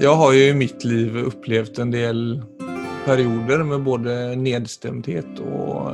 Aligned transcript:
Jag 0.00 0.14
har 0.14 0.32
ju 0.32 0.48
i 0.48 0.54
mitt 0.54 0.84
liv 0.84 1.16
upplevt 1.16 1.78
en 1.78 1.90
del 1.90 2.42
perioder 3.04 3.62
med 3.62 3.82
både 3.82 4.36
nedstämdhet 4.36 5.38
och 5.38 5.92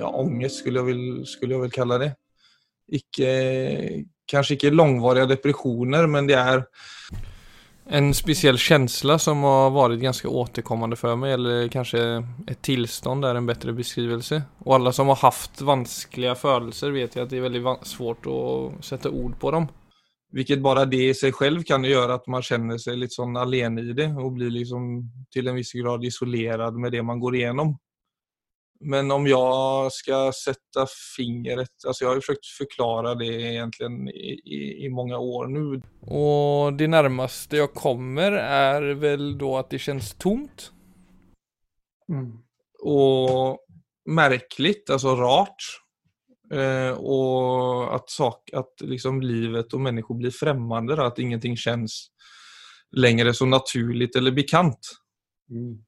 ja, 0.00 0.08
ångest 0.08 0.56
skulle 0.56 0.78
jag, 0.78 0.84
väl, 0.84 1.26
skulle 1.26 1.54
jag 1.54 1.60
väl 1.60 1.70
kalla 1.70 1.98
det. 1.98 2.14
Ikke, 2.92 4.04
kanskje 4.28 4.58
ikke 4.58 4.74
langvarige 4.74 5.30
depressioner 5.32 6.06
men 6.12 6.28
det 6.28 6.36
er 6.36 6.66
en 7.88 8.12
speciell 8.14 8.60
følelse 8.60 9.16
som 9.24 9.48
har 9.48 9.72
vært 9.72 10.02
ganske 10.04 10.28
återkommende 10.28 11.00
for 11.00 11.16
meg, 11.16 11.38
eller 11.38 11.72
kanskje 11.72 12.04
et 12.46 12.60
tilstand 12.60 13.24
er 13.24 13.40
en 13.40 13.48
bedre 13.48 13.72
beskrivelse. 13.72 14.42
Og 14.66 14.76
alle 14.76 14.92
som 14.92 15.08
har 15.08 15.22
hatt 15.24 15.64
vanskelige 15.64 16.36
følelser, 16.36 16.92
vet 16.92 17.16
jeg 17.16 17.24
at 17.24 17.32
det 17.32 17.40
er 17.40 17.48
veldig 17.48 17.78
svårt 17.88 18.28
å 18.28 18.42
sette 18.84 19.08
ord 19.08 19.40
på 19.40 19.56
dem. 19.56 19.72
Vilket 20.32 20.60
bara 20.60 20.84
det 20.84 21.08
i 21.08 21.14
sig 21.14 21.32
själv 21.32 21.62
kan 21.62 21.84
göra 21.84 22.14
att 22.14 22.26
man 22.26 22.42
känner 22.42 22.78
sig 22.78 22.96
lite 22.96 23.14
sån 23.14 23.36
alene 23.36 23.80
i 23.80 23.92
det 23.92 24.06
och 24.06 24.32
blir 24.32 24.50
liksom 24.50 25.10
till 25.30 25.48
en 25.48 25.54
viss 25.54 25.72
grad 25.72 26.04
isolerad 26.04 26.74
med 26.74 26.92
det 26.92 27.02
man 27.02 27.20
går 27.20 27.36
igenom. 27.36 27.78
Men 28.80 29.10
om 29.10 29.26
jag 29.26 29.92
ska 29.92 30.32
sätta 30.44 30.86
fingret, 31.16 31.70
alltså 31.86 32.04
jag 32.04 32.10
har 32.10 32.14
ju 32.14 32.20
försökt 32.20 32.46
förklara 32.46 33.14
det 33.14 33.26
egentligen 33.26 34.08
i, 34.08 34.40
i, 34.44 34.84
i, 34.86 34.88
många 34.88 35.18
år 35.18 35.46
nu. 35.46 35.82
Och 36.00 36.72
det 36.72 36.88
närmaste 36.88 37.56
jag 37.56 37.74
kommer 37.74 38.32
är 38.32 38.82
väl 38.82 39.38
då 39.38 39.56
att 39.56 39.70
det 39.70 39.78
känns 39.78 40.14
tomt. 40.14 40.72
Mm. 42.08 42.38
Och 42.82 43.58
märkligt, 44.08 44.90
alltså 44.90 45.16
rart. 45.16 45.82
Eh, 46.52 46.90
och 46.90 47.94
att, 47.94 48.10
sak, 48.10 48.50
att 48.52 48.72
liksom 48.80 49.20
livet 49.20 49.72
och 49.72 49.80
människor 49.80 50.14
blir 50.14 50.30
främmande, 50.30 50.96
då, 50.96 51.02
att 51.02 51.18
ingenting 51.18 51.56
känns 51.56 52.10
längre 52.96 53.34
så 53.34 53.46
naturligt 53.46 54.16
eller 54.16 54.30
bekant. 54.30 54.78
Mm. 55.50 55.78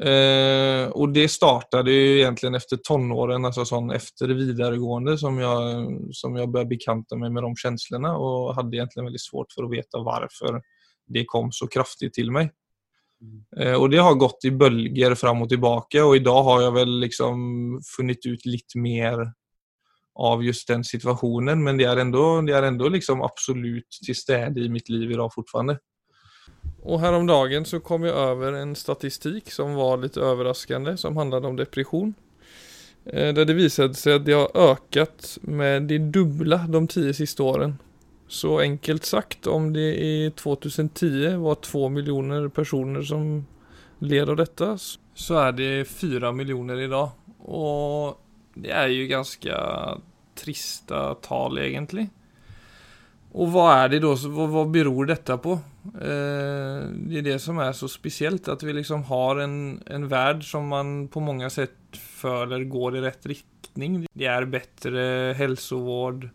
Eh, 0.00 0.88
och 0.88 1.08
det 1.08 1.28
startade 1.28 1.92
ju 1.92 2.18
egentligen 2.18 2.54
efter 2.54 2.76
tonåren, 2.76 3.44
alltså 3.44 3.64
sån 3.64 3.90
efter 3.90 4.28
videregående 4.28 5.18
som 5.18 5.38
jag, 5.38 5.86
som 6.12 6.36
jag 6.36 6.50
började 6.50 6.68
bekanta 6.68 7.16
mig 7.16 7.30
med 7.30 7.42
de 7.42 7.56
känslorna 7.56 8.16
och 8.16 8.54
hade 8.54 8.76
egentligen 8.76 9.04
väldigt 9.04 9.22
svårt 9.22 9.52
för 9.52 9.64
att 9.64 9.72
veta 9.72 9.98
varför 9.98 10.62
det 11.06 11.24
kom 11.24 11.52
så 11.52 11.66
kraftigt 11.66 12.14
till 12.14 12.30
mig. 12.30 12.50
Mm. 13.20 13.68
Eh, 13.68 13.80
och 13.80 13.90
det 13.90 13.98
har 13.98 14.14
gått 14.14 14.44
i 14.44 14.50
bölger 14.50 15.14
fram 15.14 15.42
och 15.42 15.48
tillbaka 15.48 16.04
och 16.06 16.16
idag 16.16 16.42
har 16.42 16.62
jag 16.62 16.72
väl 16.72 17.00
liksom 17.00 17.38
funnit 17.96 18.26
ut 18.26 18.46
lite 18.46 18.78
mer 18.78 19.32
av 20.14 20.44
just 20.44 20.68
den 20.68 20.84
situationen 20.84 21.62
men 21.62 21.76
det 21.76 21.84
är 21.84 21.96
ändå, 21.96 22.40
det 22.40 22.52
är 22.52 22.62
ändå 22.62 22.88
liksom 22.88 23.22
absolut 23.22 23.88
till 24.06 24.16
stede 24.16 24.60
i 24.60 24.68
mitt 24.68 24.88
liv 24.88 25.10
idag 25.10 25.34
fortfarande. 25.34 25.78
Och 26.82 27.00
häromdagen 27.00 27.64
så 27.64 27.80
kom 27.80 28.04
jag 28.04 28.16
över 28.16 28.52
en 28.52 28.76
statistik 28.76 29.50
som 29.50 29.74
var 29.74 29.96
lite 29.96 30.20
överraskande 30.20 30.96
som 30.96 31.16
handlade 31.16 31.48
om 31.48 31.56
depression. 31.56 32.14
Eh, 33.04 33.34
där 33.34 33.44
det 33.44 33.54
visade 33.54 33.94
sig 33.94 34.14
att 34.14 34.24
det 34.24 34.32
har 34.32 34.50
ökat 34.54 35.38
med 35.40 35.82
det 35.82 35.98
dubbla 35.98 36.66
de 36.68 36.88
tio 36.88 37.14
sista 37.14 37.42
åren. 37.42 37.78
Så 38.28 38.58
enkelt 38.60 39.04
sagt, 39.04 39.46
om 39.46 39.72
det 39.72 40.04
i 40.04 40.32
2010 40.36 41.36
var 41.36 41.54
två 41.54 41.88
miljoner 41.88 42.48
personer 42.48 43.02
som 43.02 43.46
led 43.98 44.30
av 44.30 44.36
detta 44.36 44.78
så 45.14 45.34
är 45.34 45.52
det 45.52 45.84
fyra 45.84 46.32
miljoner 46.32 46.80
idag. 46.80 47.10
Och 47.38 48.21
det 48.54 48.72
er 48.74 48.90
jo 48.92 49.10
ganske 49.10 49.60
trista 50.38 51.12
tal 51.24 51.60
egentlig. 51.60 52.08
Og 53.32 53.48
hva 53.54 53.68
er 53.80 53.94
det 53.94 54.02
da, 54.04 54.12
hva, 54.12 54.46
hva 54.52 54.64
beror 54.68 55.08
dette 55.08 55.36
på? 55.40 55.56
Eh, 55.96 56.82
det 57.08 57.22
er 57.22 57.28
det 57.30 57.38
som 57.40 57.60
er 57.64 57.72
så 57.76 57.88
spesielt, 57.88 58.48
at 58.52 58.64
vi 58.64 58.74
liksom 58.76 59.06
har 59.08 59.40
en, 59.40 59.56
en 59.88 60.08
värld 60.10 60.44
som 60.44 60.68
man 60.68 61.06
på 61.12 61.22
mange 61.24 61.48
sett 61.52 61.96
føler 61.96 62.68
går 62.70 62.98
i 62.98 63.04
rett 63.06 63.28
riktning. 63.32 64.02
Det 64.12 64.28
er 64.28 64.48
bedre 64.52 65.04
helsevård, 65.38 66.28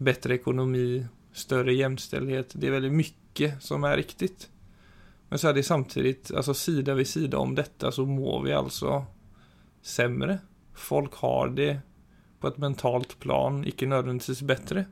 bedre 0.00 0.38
ekonomi, 0.40 1.02
større 1.36 1.76
jämställdhet. 1.76 2.56
Det 2.56 2.70
er 2.70 2.78
veldig 2.78 2.94
mye 2.96 3.52
som 3.60 3.84
er 3.86 4.00
riktig. 4.00 4.32
Men 5.30 5.38
så 5.38 5.50
er 5.50 5.60
det 5.60 5.68
samtidig, 5.68 6.16
altså 6.34 6.56
sida 6.56 6.96
ved 6.98 7.06
sida 7.06 7.38
om 7.38 7.52
dette, 7.54 7.92
så 7.94 8.02
må 8.08 8.40
vi 8.42 8.56
altså 8.56 9.04
sämre. 9.84 10.40
Folk 10.80 11.20
har 11.22 11.52
det 11.56 11.72
på 12.40 12.48
et 12.48 12.58
mentalt 12.60 13.18
plan, 13.20 13.60
ikke 13.68 13.88
nødvendigvis 13.90 14.42
bedre. 14.48 14.86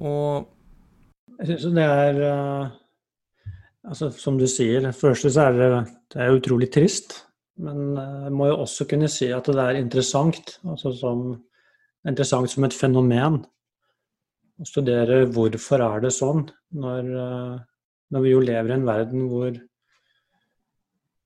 Og 0.00 0.52
Jeg 1.36 1.58
syns 1.60 1.76
det 1.76 1.84
er 1.84 2.18
uh, 2.24 2.68
altså 3.84 4.10
Som 4.10 4.38
du 4.38 4.46
sier, 4.48 4.90
først 4.92 5.28
så 5.28 5.48
er 5.48 5.56
det, 5.56 5.70
det 6.12 6.22
er 6.22 6.36
utrolig 6.36 6.70
trist. 6.72 7.22
Men 7.56 7.96
eh, 7.96 8.24
jeg 8.26 8.32
må 8.36 8.50
jo 8.50 8.56
også 8.66 8.84
kunne 8.84 9.08
si 9.08 9.30
at 9.32 9.46
det 9.48 9.62
er 9.62 9.78
interessant. 9.80 10.58
Altså 10.68 10.92
som, 10.92 11.22
interessant 12.08 12.50
som 12.52 12.66
et 12.66 12.76
fenomen. 12.76 13.38
Å 14.60 14.66
studere 14.68 15.22
hvorfor 15.32 15.84
er 15.84 16.04
det 16.04 16.12
sånn, 16.16 16.46
når, 16.76 17.08
uh, 17.12 17.56
når 18.12 18.24
vi 18.24 18.30
jo 18.32 18.44
lever 18.44 18.72
i 18.72 18.76
en 18.76 18.86
verden 18.88 19.26
hvor, 19.28 19.56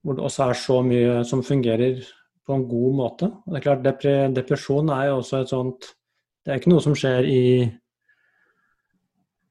hvor 0.03 0.19
det 0.19 0.25
også 0.27 0.49
er 0.49 0.59
så 0.59 0.81
mye 0.87 1.21
som 1.27 1.45
fungerer 1.47 2.03
på 2.51 2.59
en 2.59 2.67
god 2.69 2.99
måte. 2.99 3.31
Og 3.31 3.55
det 3.55 3.61
er 3.61 3.67
klart, 3.69 4.11
Depresjon 4.37 4.91
er 4.93 5.09
jo 5.09 5.21
også 5.21 5.45
et 5.45 5.53
sånt 5.55 5.93
Det 6.41 6.53
er 6.53 6.61
ikke 6.61 6.73
noe 6.73 6.83
som 6.83 6.97
skjer 6.97 7.27
i 7.29 7.43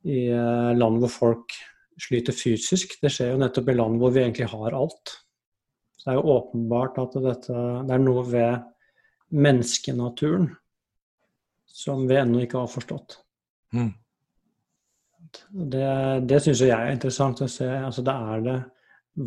i 0.07 0.19
eh, 0.31 0.71
land 0.79 1.01
hvor 1.03 1.11
folk 1.11 1.55
sliter 1.99 2.35
fysisk. 2.35 2.95
Det 3.01 3.11
skjer 3.11 3.33
jo 3.33 3.41
nettopp 3.41 3.71
i 3.71 3.75
land 3.75 3.99
hvor 3.99 4.13
vi 4.15 4.23
egentlig 4.23 4.47
har 4.51 4.77
alt. 4.77 5.15
Så 5.97 6.05
det 6.05 6.13
er 6.13 6.19
jo 6.19 6.35
åpenbart 6.37 6.99
at 7.01 7.17
dette, 7.25 7.63
det 7.87 7.95
er 7.95 8.03
noe 8.03 8.23
ved 8.27 8.61
menneskenaturen 9.35 10.47
som 11.79 12.05
vi 12.09 12.17
ennå 12.19 12.43
ikke 12.43 12.63
har 12.63 12.71
forstått. 12.71 13.19
Mm. 13.75 13.91
Det, 15.75 15.89
det 16.25 16.39
syns 16.41 16.63
jeg 16.65 16.73
er 16.73 16.95
interessant 16.95 17.43
å 17.43 17.49
se. 17.51 17.67
Altså, 17.67 18.03
det 18.05 18.15
er 18.15 18.45
det 18.47 18.59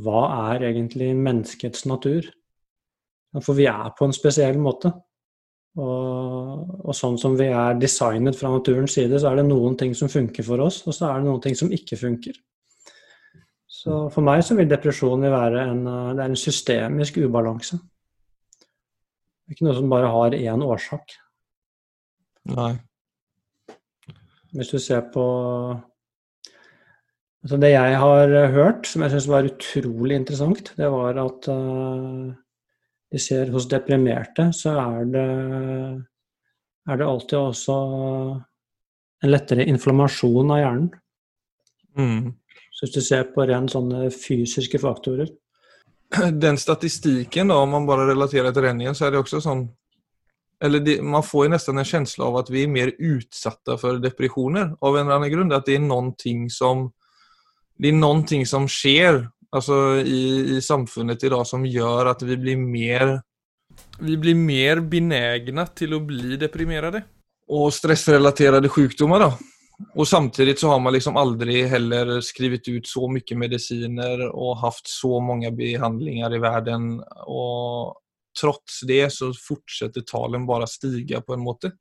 Hva 0.03 0.23
er 0.55 0.65
egentlig 0.71 1.11
menneskets 1.19 1.85
natur? 1.87 2.27
For 3.41 3.57
vi 3.57 3.65
er 3.71 3.95
på 3.97 4.05
en 4.05 4.15
spesiell 4.17 4.59
måte. 4.61 4.93
Og, 5.81 6.73
og, 6.85 6.93
sånn 6.93 7.17
som 7.17 7.33
vi 7.39 7.47
er 7.49 7.79
designet 7.81 8.37
fra 8.37 8.51
naturens 8.53 8.93
side, 8.99 9.17
så 9.17 9.31
er 9.31 9.41
det 9.41 9.47
noen 9.49 9.79
ting 9.81 9.95
som 9.97 10.11
funker 10.13 10.45
for 10.45 10.61
oss, 10.61 10.83
og 10.85 10.93
så 10.93 11.09
er 11.09 11.23
det 11.23 11.31
noen 11.31 11.41
ting 11.41 11.57
som 11.57 11.73
ikke 11.73 11.97
funker. 11.97 12.37
Så 13.73 14.03
for 14.13 14.25
meg 14.27 14.45
så 14.45 14.55
vil 14.59 14.69
depresjon 14.69 15.25
være 15.33 15.65
en, 15.71 15.81
det 16.13 16.21
er 16.21 16.29
en 16.29 16.39
systemisk 16.39 17.17
ubalanse. 17.25 17.81
Ikke 19.51 19.65
noe 19.67 19.79
som 19.79 19.89
bare 19.91 20.11
har 20.13 20.37
én 20.37 20.65
årsak. 20.65 21.17
Nei. 22.53 22.75
Hvis 24.53 24.75
du 24.75 24.79
ser 24.83 25.07
på 25.15 25.25
altså 27.43 27.59
Det 27.59 27.73
jeg 27.73 27.99
har 27.99 28.33
hørt, 28.55 28.87
som 28.87 29.03
jeg 29.03 29.15
syns 29.15 29.29
var 29.31 29.49
utrolig 29.49 30.19
interessant, 30.21 30.75
det 30.77 30.91
var 30.93 31.19
at 31.25 31.49
uh, 31.51 32.29
vi 33.13 33.21
ser 33.21 33.51
hos 33.53 33.69
deprimerte, 33.69 34.49
så 34.57 34.73
er 34.81 35.11
det, 35.13 35.27
er 36.89 37.01
det 37.01 37.09
alltid 37.09 37.39
også 37.39 37.77
en 39.23 39.31
lettere 39.31 39.67
inflammasjon 39.69 40.55
av 40.55 40.63
hjernen. 40.63 40.89
Mm. 41.99 42.33
Så 42.73 42.87
hvis 42.87 42.95
du 42.97 43.03
ser 43.05 43.29
på 43.35 43.45
rent 43.47 43.75
sånne 43.75 44.09
fysiske 44.17 44.81
faktorer. 44.81 45.29
Den 46.45 46.59
statistiken, 46.61 47.53
da, 47.53 47.61
om 47.61 47.77
man 47.77 47.87
bare 47.89 48.09
relaterer 48.09 48.53
til 48.53 48.67
den 48.67 48.81
igjen, 48.83 48.97
så 48.97 49.07
er 49.07 49.15
det 49.15 49.23
også 49.23 49.43
sånn 49.45 49.69
eller 50.63 50.79
det, 50.79 51.01
Man 51.03 51.25
får 51.27 51.47
jo 51.47 51.51
nesten 51.51 51.79
en 51.81 51.87
følelse 51.89 52.23
av 52.23 52.37
at 52.39 52.51
vi 52.55 52.61
er 52.63 52.69
mer 52.71 52.93
utsatte 52.95 53.75
for 53.81 53.99
depresjoner 53.99 54.69
av 54.79 54.95
en 54.95 55.09
eller 55.09 55.17
annen 55.17 55.33
grunn. 55.33 55.55
At 55.57 55.67
det 55.67 55.75
er 55.75 55.83
noe 55.83 56.13
som 56.55 56.85
det 57.83 57.91
er 57.91 57.97
noe 57.99 58.45
som 58.47 58.69
skjer 58.71 59.25
altså, 59.55 59.79
i, 60.03 60.57
i 60.57 60.61
samfunnet 60.65 61.25
i 61.25 61.31
dag 61.33 61.47
som 61.49 61.67
gjør 61.67 62.13
at 62.15 62.25
vi 62.27 62.39
blir 62.41 62.61
mer 62.61 63.21
Vi 64.03 64.17
blir 64.21 64.37
mer 64.37 64.83
benägna 64.85 65.65
til 65.73 65.95
å 65.97 66.03
bli 66.05 66.37
deprimerte. 66.37 67.01
Og 67.53 67.71
stressrelaterte 67.73 68.69
sykdommer, 68.69 69.23
da. 69.23 69.31
Og 69.97 70.07
samtidig 70.09 70.59
så 70.61 70.69
har 70.73 70.81
man 70.83 70.93
liksom 70.95 71.17
aldri 71.17 71.63
heller 71.69 72.21
skrevet 72.25 72.69
ut 72.69 72.87
så 72.87 73.09
mye 73.11 73.39
medisiner 73.39 74.27
og 74.29 74.61
haft 74.61 74.91
så 74.91 75.21
mange 75.25 75.51
behandlinger 75.57 76.37
i 76.37 76.41
verden. 76.43 76.87
Og 77.27 77.97
trots 78.39 78.83
det 78.89 79.07
så 79.15 79.33
fortsetter 79.37 80.05
talen 80.09 80.47
bare 80.49 80.69
å 80.69 80.71
stige 80.71 81.21
på 81.25 81.37
en 81.37 81.45
måte. 81.45 81.73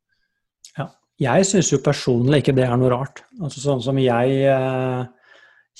Ja. 0.76 0.88
Jeg 1.22 1.46
syns 1.46 1.70
jo 1.70 1.82
personlig 1.84 2.42
ikke 2.42 2.54
det 2.56 2.66
er 2.66 2.78
noe 2.80 2.90
rart. 2.90 3.22
Altså 3.40 3.62
Sånn 3.62 3.82
som 3.84 3.98
jeg 4.00 4.38
eh, 4.48 5.02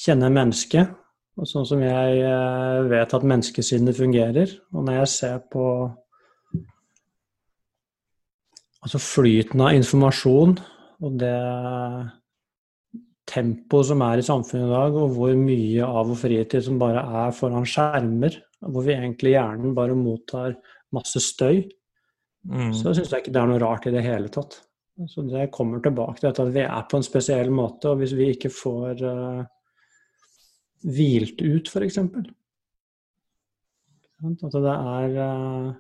kjenner 0.05 0.33
mennesket, 0.33 0.93
og 1.41 1.49
sånn 1.49 1.67
som 1.69 1.83
jeg 1.83 2.23
eh, 2.27 2.79
vet 2.91 3.15
at 3.17 3.27
menneskesinnet 3.27 3.97
fungerer, 3.97 4.51
og 4.75 4.87
når 4.87 5.03
jeg 5.03 5.13
ser 5.15 5.39
på 5.53 5.67
altså 8.83 8.99
flyten 9.01 9.63
av 9.63 9.77
informasjon 9.79 10.57
og 11.03 11.21
det 11.21 11.37
tempoet 13.33 13.89
som 13.89 14.03
er 14.05 14.21
i 14.21 14.27
samfunnet 14.27 14.67
i 14.67 14.73
dag, 14.73 14.97
og 14.99 15.15
hvor 15.17 15.37
mye 15.39 15.87
av 15.87 16.11
vår 16.11 16.19
fritid 16.25 16.67
som 16.67 16.81
bare 16.81 17.05
er 17.23 17.37
foran 17.37 17.67
skjermer, 17.69 18.37
hvor 18.63 18.85
vi 18.87 18.97
egentlig 18.97 19.37
hjernen 19.37 19.77
bare 19.77 19.97
mottar 19.99 20.59
masse 20.95 21.23
støy, 21.23 21.63
mm. 22.45 22.75
så 22.77 22.93
syns 22.93 23.15
jeg 23.15 23.25
ikke 23.25 23.35
det 23.35 23.43
er 23.43 23.51
noe 23.51 23.63
rart 23.63 23.89
i 23.89 23.95
det 23.95 24.05
hele 24.05 24.31
tatt. 24.33 24.59
Så 25.09 25.25
det 25.25 25.49
kommer 25.55 25.81
tilbake 25.83 26.19
til 26.19 26.29
dette 26.29 26.45
at 26.45 26.55
vi 26.55 26.65
er 26.67 26.87
på 26.91 26.99
en 26.99 27.07
spesiell 27.07 27.51
måte, 27.55 27.93
og 27.93 28.03
hvis 28.03 28.13
vi 28.19 28.29
ikke 28.35 28.53
får 28.53 29.03
uh, 29.07 29.47
hvilt 30.83 31.41
ut, 31.43 31.71
f.eks. 31.71 31.99
At 34.23 34.55
det 34.55 34.75
er 34.75 35.17
uh, 35.19 35.71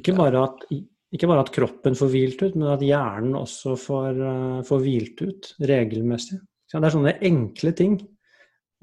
ikke, 0.00 0.14
bare 0.16 0.44
at, 0.46 0.64
ikke 1.12 1.28
bare 1.28 1.44
at 1.44 1.52
kroppen 1.54 1.98
får 1.98 2.12
hvilt 2.14 2.44
ut, 2.44 2.56
men 2.56 2.70
at 2.72 2.84
hjernen 2.84 3.36
også 3.40 3.76
får, 3.80 4.22
uh, 4.22 4.62
får 4.66 4.86
hvilt 4.86 5.20
ut 5.26 5.52
regelmessig. 5.70 6.40
Det 6.70 6.78
er 6.78 6.94
sånne 6.94 7.16
enkle 7.26 7.74
ting, 7.76 7.98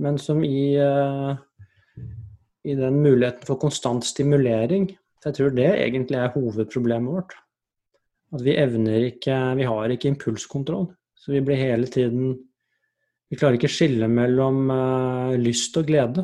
men 0.04 0.20
som 0.22 0.44
i, 0.46 0.76
i 2.68 2.74
den 2.78 2.98
muligheten 3.00 3.48
for 3.48 3.58
konstant 3.58 4.06
stimulering 4.06 4.92
Jeg 5.24 5.34
tror 5.34 5.56
det 5.56 5.70
egentlig 5.72 6.20
er 6.20 6.34
hovedproblemet 6.36 7.16
vårt. 7.16 7.32
At 8.36 8.44
vi 8.44 8.58
evner 8.60 9.08
ikke 9.08 9.38
Vi 9.58 9.66
har 9.66 9.94
ikke 9.96 10.12
impulskontroll. 10.12 10.92
Så 11.16 11.32
vi 11.34 11.42
blir 11.42 11.60
hele 11.60 11.88
tiden 11.92 12.36
Vi 13.28 13.36
klarer 13.36 13.58
ikke 13.58 13.68
å 13.68 13.76
skille 13.76 14.08
mellom 14.08 14.68
uh, 14.72 15.36
lyst 15.40 15.76
og 15.80 15.88
glede. 15.90 16.24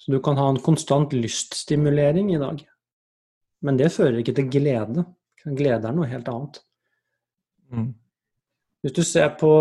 Så 0.00 0.10
du 0.10 0.18
kan 0.24 0.38
ha 0.40 0.48
en 0.50 0.60
konstant 0.64 1.12
lyststimulering 1.14 2.32
i 2.34 2.40
dag. 2.40 2.62
Men 3.62 3.78
det 3.78 3.92
fører 3.94 4.18
ikke 4.22 4.34
til 4.34 4.48
glede. 4.50 5.04
Glede 5.44 5.90
er 5.90 5.94
noe 5.94 6.08
helt 6.10 6.30
annet. 6.32 6.58
Mm. 7.72 7.90
Hvis 8.82 8.94
du 8.96 9.02
ser 9.06 9.34
på, 9.38 9.52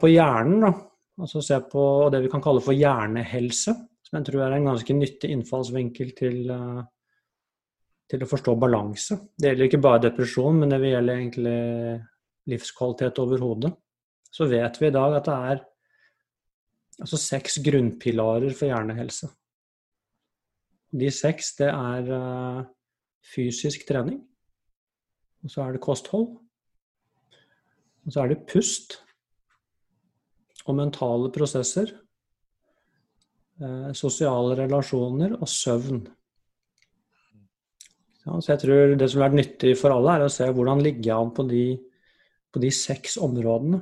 på 0.00 0.10
hjernen, 0.10 0.66
da, 0.66 0.72
altså 1.22 1.40
ser 1.44 1.64
på 1.70 1.82
det 2.12 2.20
vi 2.26 2.32
kan 2.32 2.42
kalle 2.44 2.60
for 2.64 2.76
hjernehelse, 2.76 3.76
som 4.04 4.18
jeg 4.18 4.26
tror 4.26 4.44
er 4.44 4.56
en 4.58 4.68
ganske 4.72 4.96
nyttig 4.96 5.30
innfallsvinkel 5.32 6.12
til, 6.18 6.42
uh, 6.50 6.82
til 8.10 8.26
å 8.26 8.28
forstå 8.28 8.56
balanse. 8.60 9.20
Det 9.38 9.52
gjelder 9.52 9.70
ikke 9.70 9.84
bare 9.86 10.04
depresjon, 10.10 10.60
men 10.60 10.74
det 10.74 10.82
gjelder 10.82 11.22
egentlig 11.22 11.56
livskvalitet 12.50 13.22
overhodet. 13.22 13.72
Så 14.30 14.46
vet 14.50 14.78
vi 14.80 14.88
i 14.88 14.94
dag 14.94 15.16
at 15.18 15.26
det 15.26 15.36
er 15.50 15.62
altså 17.00 17.18
seks 17.20 17.58
grunnpilarer 17.64 18.54
for 18.54 18.70
hjernehelse. 18.70 19.30
De 20.90 21.10
seks, 21.14 21.54
det 21.58 21.70
er 21.70 22.10
uh, 22.10 22.66
fysisk 23.34 23.86
trening. 23.88 24.20
Og 25.44 25.52
så 25.52 25.64
er 25.64 25.74
det 25.74 25.82
kosthold. 25.84 26.32
Og 28.04 28.12
så 28.12 28.22
er 28.22 28.32
det 28.32 28.44
pust. 28.50 28.98
Og 30.66 30.76
mentale 30.76 31.30
prosesser. 31.34 31.92
Uh, 33.60 33.90
sosiale 33.96 34.56
relasjoner 34.58 35.36
og 35.38 35.48
søvn. 35.48 36.02
Ja, 38.26 38.36
så 38.36 38.52
jeg 38.52 38.60
tror 38.62 38.96
Det 38.98 39.08
som 39.10 39.22
har 39.22 39.30
vært 39.30 39.40
nyttig 39.40 39.78
for 39.80 39.94
alle, 39.94 40.18
er 40.18 40.26
å 40.26 40.32
se 40.32 40.46
hvordan 40.50 40.82
ligger 40.84 41.06
jeg 41.06 41.16
an 41.16 41.32
på 41.34 41.46
de, 41.48 41.64
på 42.52 42.60
de 42.62 42.70
seks 42.74 43.16
områdene. 43.16 43.80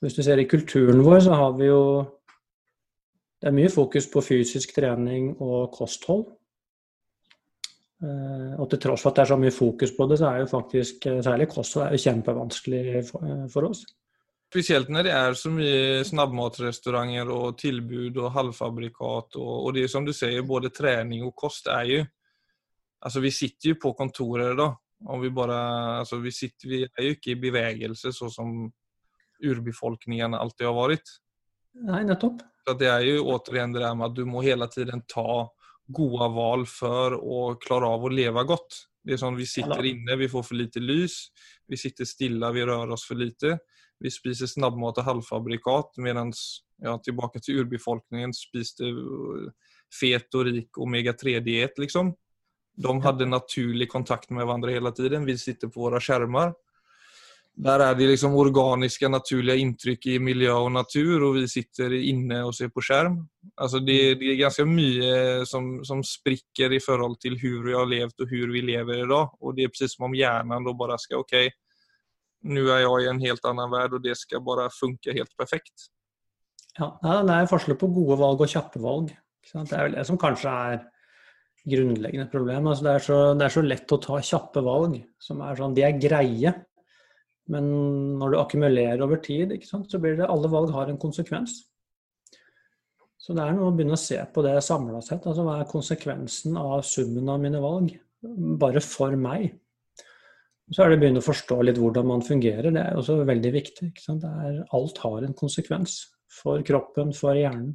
Hvis 0.00 0.16
du 0.16 0.22
ser 0.22 0.40
i 0.40 0.48
kulturen 0.48 1.02
vår, 1.04 1.20
så 1.24 1.36
har 1.38 1.56
vi 1.58 1.70
jo 1.70 1.82
Det 3.36 3.50
er 3.50 3.54
mye 3.54 3.68
fokus 3.68 4.06
på 4.08 4.22
fysisk 4.24 4.72
trening 4.74 5.34
og 5.44 5.68
kosthold. 5.70 6.24
Eh, 8.02 8.54
og 8.56 8.68
til 8.70 8.80
tross 8.80 9.04
for 9.04 9.12
at 9.12 9.18
det 9.18 9.22
er 9.22 9.28
så 9.30 9.36
mye 9.40 9.52
fokus 9.52 9.92
på 9.96 10.06
det, 10.08 10.18
så 10.20 10.30
er 10.30 10.40
jo 10.40 10.48
faktisk 10.50 11.06
eh, 11.06 11.20
særlig 11.24 11.46
kosthold 11.52 11.86
er 11.86 11.92
jo 11.94 12.02
kjempevanskelig 12.04 13.02
for, 13.10 13.28
eh, 13.28 13.68
oss. 13.68 13.84
Spesielt 14.48 14.88
når 14.88 15.04
det 15.04 15.12
er 15.12 15.36
så 15.36 15.52
mye 15.52 16.00
snabbmatrestauranter 16.08 17.30
og 17.34 17.58
tilbud 17.60 18.16
og 18.22 18.32
halvfabrikat. 18.32 19.36
Og, 19.36 19.54
og 19.66 19.74
det 19.76 19.84
som 19.90 20.04
du 20.06 20.14
sier, 20.16 20.40
både 20.46 20.72
trening 20.72 21.24
og 21.26 21.34
kost 21.36 21.72
er 21.72 21.90
jo 21.92 22.04
Altså, 23.06 23.20
vi 23.20 23.30
sitter 23.30 23.68
jo 23.68 23.76
på 23.78 23.92
kontoret 23.92 24.56
da. 24.56 24.70
Om 25.06 25.20
vi 25.20 25.28
bare 25.30 25.58
Altså, 26.00 26.16
vi, 26.18 26.30
sitter, 26.32 26.68
vi 26.68 26.78
er 26.82 27.04
jo 27.04 27.14
ikke 27.14 27.34
i 27.34 27.40
bevegelse 27.40 28.10
sånn 28.16 28.32
som 28.32 28.54
urbefolkningen 29.44 30.34
alltid 30.36 30.68
har 30.68 30.76
vært. 30.76 31.14
Nei, 31.86 32.02
nettopp. 32.08 32.42
Så 32.66 32.74
det 32.80 32.88
er 32.90 33.04
jo 33.06 33.26
återigen 33.30 33.74
det 33.74 33.84
der 33.84 33.94
med 33.94 34.10
at 34.10 34.16
du 34.16 34.24
må 34.28 34.42
hele 34.42 34.66
tiden 34.72 35.04
ta 35.10 35.46
gode 35.86 36.28
val 36.34 36.64
for 36.66 37.14
å 37.14 37.40
klare 37.62 37.90
av 37.94 38.06
å 38.06 38.10
leve 38.10 38.42
godt. 38.48 38.80
Det 39.06 39.14
er 39.14 39.22
sånn 39.22 39.38
vi 39.38 39.46
sitter 39.46 39.86
inne, 39.86 40.18
vi 40.18 40.26
får 40.30 40.42
for 40.48 40.58
lite 40.58 40.82
lys, 40.82 41.28
vi 41.70 41.78
sitter 41.78 42.08
stille, 42.08 42.50
vi 42.54 42.64
rører 42.66 42.90
oss 42.96 43.06
for 43.06 43.18
lite. 43.18 43.58
Vi 44.02 44.10
spiser 44.12 44.50
snabbmat 44.50 44.98
og 45.00 45.06
halvfabrikat 45.06 46.00
medan, 46.04 46.32
ja, 46.82 46.96
tilbake 47.00 47.40
til 47.40 47.62
urbefolkningen, 47.62 48.34
spiste 48.36 48.90
fet 49.94 50.34
og 50.36 50.50
rik 50.50 50.80
omega-3-diet 50.82 51.78
liksom. 51.80 52.12
De 52.76 52.92
hadde 53.06 53.30
naturlig 53.30 53.88
kontakt 53.88 54.28
med 54.34 54.44
hverandre 54.44 54.74
hele 54.74 54.92
tiden. 54.92 55.24
Vi 55.24 55.38
sitter 55.40 55.70
på 55.72 55.86
våre 55.86 56.02
skjermer. 56.02 56.52
Der 57.56 57.80
er 57.80 57.94
det 57.96 58.10
liksom 58.10 58.34
organiske, 58.36 59.08
naturlige 59.08 59.62
inntrykk 59.64 60.06
i 60.12 60.18
miljø 60.20 60.52
og 60.52 60.74
natur, 60.74 61.22
og 61.24 61.38
vi 61.38 61.46
sitter 61.48 61.94
inne 61.96 62.42
og 62.44 62.52
ser 62.54 62.68
på 62.68 62.84
skjerm. 62.84 63.22
Altså 63.56 63.80
det, 63.80 63.96
mm. 63.96 64.20
det 64.20 64.32
er 64.32 64.42
ganske 64.42 64.66
mye 64.68 65.12
som, 65.48 65.70
som 65.88 66.02
sprikker 66.04 66.74
i 66.76 66.82
forhold 66.84 67.16
til 67.22 67.38
hvordan 67.40 67.64
vi 67.64 67.76
har 67.78 67.88
levd 67.88 68.20
og 68.20 68.34
hvordan 68.34 68.52
vi 68.52 68.64
lever 68.72 69.00
i 69.00 69.08
dag. 69.08 69.32
Og 69.40 69.56
det 69.56 69.64
er 69.64 69.72
akkurat 69.72 69.94
som 69.94 70.08
om 70.10 70.18
hjernen 70.18 70.68
bare 70.76 70.98
skal 71.00 71.24
OK, 71.24 71.36
nå 72.46 72.66
er 72.68 72.84
jeg 72.84 73.06
i 73.06 73.10
en 73.14 73.24
helt 73.24 73.48
annen 73.48 73.72
verden, 73.72 73.98
og 73.98 74.04
det 74.04 74.18
skal 74.20 74.44
bare 74.44 74.68
funke 74.74 75.16
helt 75.16 75.32
perfekt. 75.38 75.88
Ja, 76.76 76.92
Det 77.00 77.32
er 77.32 77.48
forskjell 77.48 77.78
på 77.80 77.88
gode 77.88 78.20
valg 78.20 78.44
og 78.44 78.52
kjappe 78.52 78.82
valg. 78.84 79.16
Det 79.46 79.72
er 79.72 79.88
vel 79.88 79.96
det 79.96 80.06
som 80.06 80.20
kanskje 80.20 80.52
er 80.52 80.78
grunnleggende 81.66 82.28
problem. 82.30 82.68
Altså 82.68 82.84
det, 82.84 82.92
er 82.92 83.04
så, 83.08 83.18
det, 83.34 83.46
er 83.46 83.54
så, 83.54 83.62
lett 83.64 83.92
å 83.94 84.02
ta 84.02 84.20
kjappe 84.20 84.62
valg. 84.66 84.98
som 85.18 85.40
er 85.40 85.56
sånn, 85.58 85.74
De 85.74 85.86
er 85.86 85.98
greie, 85.98 86.52
men 87.52 87.68
når 88.18 88.32
du 88.32 88.38
akkumulerer 88.40 89.02
over 89.04 89.20
tid, 89.22 89.54
sant, 89.66 89.90
så 89.90 90.00
blir 90.02 90.18
det 90.18 90.28
alle 90.30 90.50
valg 90.50 90.72
har 90.74 90.90
en 90.90 91.00
konsekvens. 91.00 91.60
Så 93.26 93.34
det 93.34 93.42
er 93.42 93.54
noe 93.56 93.70
å 93.70 93.74
begynne 93.74 93.96
å 93.96 94.00
se 94.00 94.18
på 94.30 94.42
det 94.46 94.54
samla 94.62 95.00
sett. 95.02 95.24
altså 95.26 95.42
Hva 95.46 95.60
er 95.60 95.70
konsekvensen 95.70 96.58
av 96.60 96.82
summen 96.86 97.30
av 97.32 97.40
mine 97.42 97.62
valg? 97.62 97.94
Bare 98.60 98.82
for 98.82 99.14
meg. 99.18 99.48
Så 100.70 100.82
er 100.82 100.90
det 100.90 100.98
å 100.98 101.00
begynne 101.02 101.22
å 101.22 101.26
forstå 101.26 101.56
litt 101.66 101.78
hvordan 101.78 102.06
man 102.06 102.22
fungerer. 102.26 102.70
Det 102.74 102.82
er 102.82 102.98
også 102.98 103.20
veldig 103.26 103.52
viktig. 103.54 103.90
Er, 104.14 104.60
alt 104.74 105.02
har 105.02 105.26
en 105.26 105.34
konsekvens. 105.38 105.98
For 106.36 106.62
kroppen, 106.66 107.10
for 107.14 107.38
hjernen. 107.38 107.74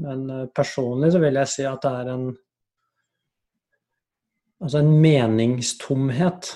Men 0.00 0.24
eh, 0.32 0.46
personlig 0.56 1.12
så 1.12 1.20
vil 1.20 1.36
jeg 1.40 1.52
si 1.52 1.68
at 1.68 1.84
det 1.84 1.92
er 2.02 2.14
en 2.14 2.32
Altså 4.62 4.78
en 4.78 4.92
meningstomhet 5.02 6.52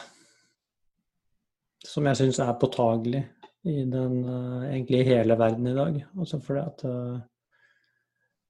som 1.86 2.06
jeg 2.08 2.18
syns 2.18 2.40
er 2.42 2.58
påtagelig 2.60 3.22
i 3.66 3.82
den 3.90 4.20
uh, 4.26 4.66
egentlig 4.68 5.06
hele 5.08 5.38
verden 5.38 5.66
i 5.70 5.74
dag. 5.76 5.98
Altså 6.18 6.40
fordi 6.42 6.62
at 6.64 6.86
uh, 6.90 7.16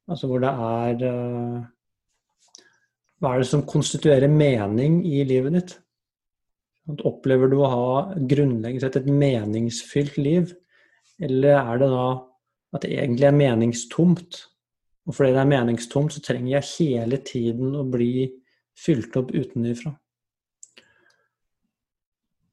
Altså 0.06 0.28
hvor 0.30 0.38
det 0.38 0.52
er 0.52 1.00
uh, 1.02 1.62
Hva 3.18 3.32
er 3.32 3.42
det 3.42 3.48
som 3.50 3.64
konstituerer 3.66 4.30
mening 4.30 5.00
i 5.08 5.24
livet 5.26 5.56
ditt? 5.56 5.72
At 6.86 7.02
opplever 7.08 7.50
du 7.50 7.56
å 7.58 7.70
ha 7.72 7.88
grunnleggende 8.14 8.84
sett 8.84 9.00
et 9.00 9.08
meningsfylt 9.10 10.20
liv, 10.20 10.52
eller 11.18 11.56
er 11.56 11.80
det 11.80 11.88
da 11.90 12.04
at 12.76 12.84
det 12.84 12.92
egentlig 12.92 13.26
er 13.26 13.40
meningstomt? 13.40 14.38
Og 15.06 15.16
fordi 15.16 15.32
det 15.34 15.40
er 15.42 15.50
meningstomt, 15.50 16.14
så 16.14 16.22
trenger 16.22 16.52
jeg 16.52 16.70
hele 16.76 17.18
tiden 17.26 17.74
å 17.74 17.82
bli 17.90 18.28
fylt 18.78 19.16
opp 19.18 19.32
utenfra. 19.34 19.96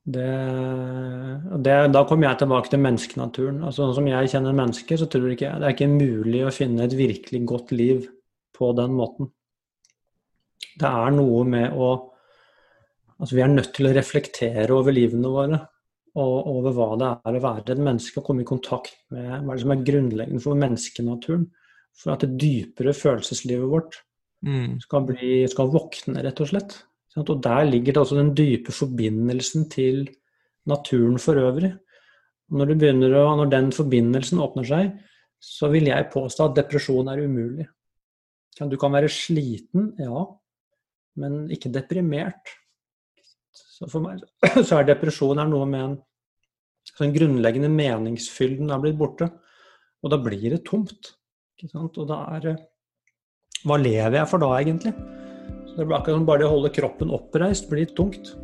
Det, 0.03 0.31
det, 1.63 1.75
da 1.95 2.01
kommer 2.07 2.27
jeg 2.27 2.41
tilbake 2.41 2.71
til 2.73 2.81
menneskenaturen. 2.83 3.61
Altså, 3.63 3.85
sånn 3.85 3.97
som 4.01 4.09
jeg 4.09 4.31
kjenner 4.33 4.57
mennesker, 4.57 4.99
så 4.99 5.07
tror 5.11 5.29
ikke 5.31 5.47
jeg 5.47 5.61
det 5.61 5.69
er 5.69 5.75
ikke 5.77 5.91
mulig 5.93 6.41
å 6.43 6.55
finne 6.55 6.83
et 6.87 6.95
virkelig 6.97 7.43
godt 7.47 7.71
liv 7.75 8.09
på 8.53 8.73
den 8.75 8.97
måten. 8.97 9.31
Det 10.79 10.89
er 10.89 11.15
noe 11.15 11.45
med 11.47 11.77
å 11.77 11.93
Altså, 13.23 13.37
vi 13.37 13.43
er 13.45 13.51
nødt 13.53 13.69
til 13.77 13.87
å 13.87 13.91
reflektere 13.95 14.73
over 14.75 14.91
livene 14.91 15.29
våre 15.31 15.59
og 16.19 16.47
over 16.49 16.73
hva 16.75 16.87
det 16.99 17.09
er 17.23 17.37
å 17.37 17.41
være 17.45 17.73
et 17.73 17.81
menneske 17.81 18.19
og 18.19 18.25
komme 18.27 18.43
i 18.43 18.47
kontakt 18.47 18.97
med 19.13 19.45
hva 19.45 19.55
det 19.55 19.63
som 19.63 19.71
er 19.73 19.85
grunnleggende 19.87 20.43
for 20.43 20.59
menneskenaturen 20.59 21.45
for 21.97 22.13
at 22.13 22.25
det 22.25 22.37
dypere 22.41 22.93
følelseslivet 22.97 23.69
vårt 23.69 23.97
mm. 24.45 24.81
skal, 24.83 25.07
bli, 25.07 25.31
skal, 25.49 25.71
våkne, 25.73 26.21
rett 26.25 26.41
og 26.43 26.51
slett. 26.51 26.75
Og 27.21 27.43
der 27.43 27.67
ligger 27.69 27.93
det 27.93 28.01
også 28.01 28.17
den 28.17 28.33
dype 28.37 28.73
forbindelsen 28.73 29.67
til 29.69 30.07
naturen 30.69 31.19
for 31.21 31.37
øvrig. 31.37 31.73
Når, 32.53 32.73
å, 32.73 33.25
når 33.39 33.51
den 33.51 33.71
forbindelsen 33.73 34.41
åpner 34.41 34.65
seg, 34.67 34.93
så 35.43 35.69
vil 35.73 35.89
jeg 35.91 36.09
påstå 36.13 36.49
at 36.49 36.57
depresjon 36.57 37.11
er 37.11 37.23
umulig. 37.25 37.67
Du 38.69 38.77
kan 38.79 38.93
være 38.93 39.09
sliten, 39.11 39.91
ja, 39.99 40.25
men 41.19 41.47
ikke 41.53 41.71
deprimert. 41.73 42.53
Så 43.53 43.89
for 43.89 44.05
meg 44.05 44.21
så 44.67 44.79
er 44.79 44.89
depresjon 44.89 45.41
er 45.41 45.49
noe 45.49 45.65
med 45.69 45.87
en 45.87 45.97
sånn 46.93 47.13
grunnleggende 47.15 47.71
meningsfylden 47.73 48.73
er 48.73 48.81
blitt 48.81 48.99
borte. 48.99 49.29
Og 50.03 50.13
da 50.13 50.19
blir 50.21 50.49
det 50.53 50.63
tomt. 50.67 51.13
Og 51.73 52.05
da 52.09 52.23
er 52.35 52.55
Hva 53.63 53.77
lever 53.79 54.19
jeg 54.19 54.29
for 54.29 54.43
da, 54.43 54.49
egentlig? 54.59 55.22
Det 55.75 55.85
blir 55.85 55.97
akkurat 55.97 56.17
som 56.17 56.25
bare 56.25 56.43
det 56.43 56.45
å 56.45 56.53
holde 56.53 56.69
kroppen 56.69 57.11
oppreist 57.11 57.69
blir 57.69 57.85
tungt. 57.85 58.35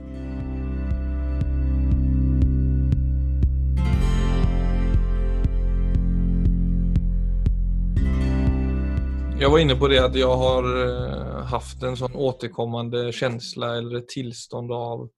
Jag 9.40 9.50
var 9.50 9.60
inne 9.60 9.76
på 9.76 9.88
det 9.88 10.00
att 10.00 10.16
jag 10.16 10.36
har 10.36 10.64
eh, 10.86 11.44
haft 11.44 11.84
en 11.84 11.98
sånn 11.98 12.16
återkommande 12.16 13.12
känsla 13.12 13.78
eller 13.78 14.02
tillstånd 14.02 14.72
av 14.72 15.10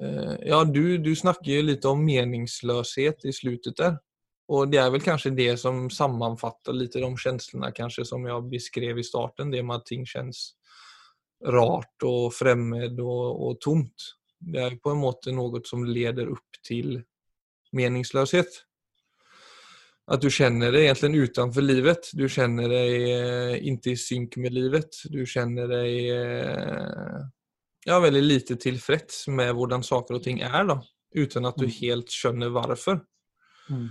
eh, 0.00 0.34
Ja, 0.46 0.64
du, 0.64 0.98
du 0.98 1.16
snakker 1.16 1.52
jo 1.52 1.66
litt 1.66 1.84
om 1.84 2.04
meningsløshet 2.06 3.24
i 3.24 3.32
slutet 3.32 3.76
der. 3.76 3.98
Og 4.48 4.70
det 4.72 4.80
er 4.80 4.94
vel 4.94 5.04
kanskje 5.04 5.34
det 5.36 5.58
som 5.60 5.90
sammanfattar 5.90 6.72
lite 6.72 7.02
de 7.04 7.10
känslorna 7.16 7.68
kanske 7.74 8.06
som 8.08 8.24
jeg 8.24 8.48
beskrev 8.48 8.98
i 8.98 9.04
starten. 9.04 9.50
Det 9.50 9.62
med 9.62 9.82
at 9.82 9.86
ting 9.86 10.06
känns 10.06 10.54
rart 11.46 12.06
og 12.06 12.32
fremmed 12.34 12.98
og, 13.02 13.26
og 13.48 13.60
tomt. 13.62 14.08
Det 14.38 14.62
er 14.62 14.78
på 14.82 14.94
en 14.94 15.02
måte 15.02 15.34
noe 15.34 15.62
som 15.66 15.84
leder 15.86 16.30
opp 16.32 16.58
til 16.66 16.98
meningsløshet. 17.76 18.64
At 20.08 20.22
du 20.24 20.30
kjenner 20.32 20.72
deg 20.72 20.86
egentlig 20.86 21.28
utenfor 21.28 21.64
livet. 21.64 22.10
Du 22.16 22.24
kjenner 22.32 22.70
deg 22.72 22.94
eh, 23.12 23.56
ikke 23.68 23.92
i 23.92 23.98
synk 24.00 24.38
med 24.40 24.54
livet. 24.56 25.02
Du 25.12 25.20
kjenner 25.28 25.68
deg 25.68 26.06
eh, 26.14 27.18
ja, 27.88 27.98
veldig 28.00 28.22
lite 28.24 28.56
tilfreds 28.60 29.26
med 29.28 29.52
hvordan 29.56 29.84
saker 29.84 30.16
og 30.16 30.24
ting 30.24 30.40
er, 30.44 30.62
da, 30.68 30.78
uten 31.16 31.48
at 31.48 31.60
du 31.60 31.66
mm. 31.68 31.74
helt 31.82 32.14
skjønner 32.14 32.54
hvorfor. 32.54 33.02
Mm. 33.68 33.90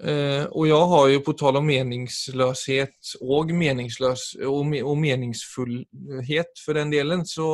Eh, 0.00 0.46
og 0.48 0.64
jeg 0.64 0.88
har 0.92 1.08
jo 1.12 1.20
på 1.26 1.34
tale 1.36 1.60
om 1.60 1.66
meningsløshet 1.68 3.14
og, 3.20 3.52
meningsløs, 3.52 4.30
og, 4.48 4.72
og 4.80 4.96
meningsfullhet 4.96 6.62
for 6.64 6.78
den 6.78 6.92
delen, 6.94 7.26
så 7.28 7.50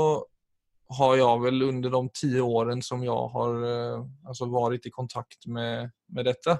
har 0.94 1.16
jeg 1.18 1.42
vel 1.42 1.64
under 1.66 1.90
de 1.96 2.02
ti 2.14 2.30
årene 2.38 2.86
som 2.86 3.02
jeg 3.02 3.32
har 3.34 3.66
eh, 3.66 4.06
altså 4.30 4.46
vært 4.52 4.86
i 4.86 4.94
kontakt 4.94 5.48
med, 5.50 5.90
med 6.14 6.30
dette, 6.30 6.58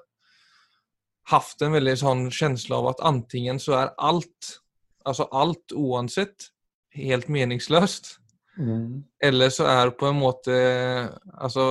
haft 1.30 1.62
en 1.62 1.74
veldig 1.74 1.96
sånn 2.02 2.26
känsla 2.34 2.80
av 2.80 2.90
at 2.94 3.06
antingen 3.06 3.62
så 3.62 3.78
er 3.78 3.94
alt, 3.98 4.56
altså 5.06 5.28
alt 5.30 5.74
uansett, 5.74 6.50
helt 6.96 7.30
meningsløst. 7.30 8.16
Mm. 8.58 9.04
Eller 9.22 9.50
så 9.52 9.66
er 9.68 9.90
på 9.98 10.08
en 10.08 10.16
måte 10.16 10.54
altså 11.36 11.64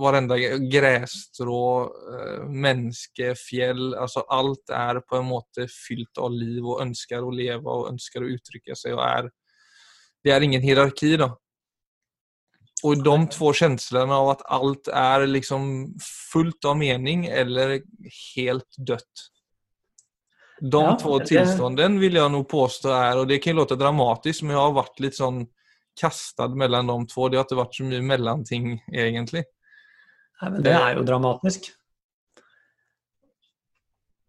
varenda 0.00 0.38
grässtrå, 0.72 1.64
eh, 1.84 2.44
menneske, 2.48 3.34
fjell, 3.36 3.92
altså 3.92 4.24
alt 4.32 4.72
er 4.72 5.02
på 5.04 5.20
en 5.20 5.28
måte 5.28 5.68
fylt 5.68 6.20
av 6.20 6.32
liv 6.32 6.64
og 6.64 6.80
ønsker 6.86 7.24
å 7.24 7.32
leve 7.34 7.68
og 7.68 7.90
ønsker 7.92 8.24
å 8.24 8.30
uttrykke 8.32 8.76
seg. 8.76 8.96
og 8.96 9.04
er 9.04 9.30
Det 10.24 10.32
er 10.32 10.40
ingen 10.40 10.62
hierarki, 10.62 11.16
da. 11.20 11.34
Og 12.84 13.04
de 13.04 13.16
två 13.32 13.52
følelsene 13.52 14.12
av 14.12 14.30
at 14.34 14.42
alt 14.52 14.88
er 14.88 15.26
liksom 15.28 15.94
fullt 16.32 16.64
av 16.64 16.76
mening 16.80 17.26
eller 17.26 17.80
helt 18.36 18.76
dødt. 18.76 19.28
De 20.60 20.80
ja, 20.80 20.96
två 21.00 21.18
tilstandene 21.26 22.00
vil 22.00 22.16
jeg 22.16 22.32
nå 22.32 22.42
påstå 22.48 22.92
er, 22.94 23.20
og 23.20 23.28
det 23.28 23.40
kan 23.42 23.56
låte 23.56 23.76
dramatisk, 23.76 24.44
men 24.44 24.54
jeg 24.54 24.62
har 24.62 24.76
vært 24.76 25.00
litt 25.02 25.16
sånn 25.18 25.44
kastet 26.00 26.56
mellom 26.58 26.90
de 26.90 26.98
två. 27.12 27.28
Det 27.28 27.40
har 27.40 27.46
ikke 27.48 27.62
vært 27.62 27.78
så 27.78 27.86
mye 27.88 28.04
mellomting, 28.04 28.68
egentlig. 28.92 29.44
Nei, 30.42 30.50
men 30.50 30.66
det 30.66 30.74
er 30.76 30.98
jo 30.98 31.06
dramatisk. 31.06 31.70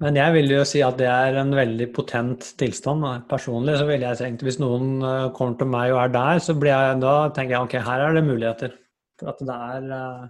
Men 0.04 0.18
jeg 0.20 0.34
vil 0.36 0.52
jo 0.52 0.64
si 0.68 0.82
at 0.84 0.98
det 1.00 1.08
er 1.08 1.38
en 1.40 1.54
veldig 1.56 1.88
potent 1.96 2.50
tilstand. 2.60 3.06
Personlig 3.32 3.78
så 3.80 3.86
vil 3.88 4.04
jeg 4.04 4.20
tenkt 4.20 4.44
hvis 4.44 4.60
noen 4.60 5.00
eh, 5.00 5.30
kommer 5.36 5.56
til 5.60 5.70
meg 5.72 5.94
og 5.94 6.02
er 6.02 6.12
der, 6.18 6.42
så 6.44 6.56
blir 6.60 6.74
jeg, 6.74 6.98
da 7.04 7.14
tenker 7.36 7.56
jeg 7.56 7.68
ok, 7.70 7.76
her 7.88 8.04
er 8.04 8.18
det 8.18 8.26
muligheter. 8.28 8.76
For 9.16 9.32
at 9.32 9.40
det 9.48 9.56
er 9.56 9.86
uh, 9.96 10.24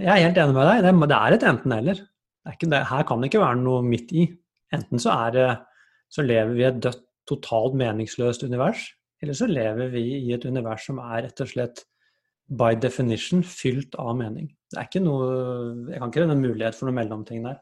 Jeg 0.00 0.08
er 0.08 0.22
helt 0.24 0.40
enig 0.40 0.56
med 0.56 0.70
deg. 0.70 0.86
Det 1.12 1.18
er 1.18 1.36
et 1.36 1.48
enten-eller. 1.52 2.04
Her 2.46 3.02
kan 3.04 3.20
det 3.20 3.28
ikke 3.28 3.42
være 3.42 3.60
noe 3.60 3.82
midt 3.84 4.14
i. 4.16 4.24
Enten 4.72 5.02
så, 5.02 5.18
det, 5.34 5.50
så 6.08 6.24
lever 6.24 6.54
vi 6.54 6.64
i 6.64 6.68
et 6.70 6.80
dødt, 6.82 7.02
totalt 7.26 7.74
meningsløst 7.74 8.44
univers, 8.46 8.86
eller 9.22 9.36
så 9.36 9.48
lever 9.48 9.92
vi 9.94 10.04
i 10.18 10.32
et 10.34 10.44
univers 10.44 10.88
som 10.88 10.98
er 11.02 11.26
rett 11.26 11.42
og 11.42 11.50
slett 11.50 11.84
by 12.46 12.76
definition 12.78 13.42
fylt 13.42 13.96
av 13.98 14.12
mening. 14.18 14.50
Det 14.70 14.78
er 14.78 14.88
ikke 14.88 15.02
noe 15.02 15.28
Jeg 15.90 16.00
kan 16.00 16.10
ikke 16.10 16.26
ha 16.26 16.34
en 16.34 16.42
mulighet 16.42 16.76
for 16.78 16.88
noe 16.88 16.98
mellomting 16.98 17.46
der. 17.46 17.58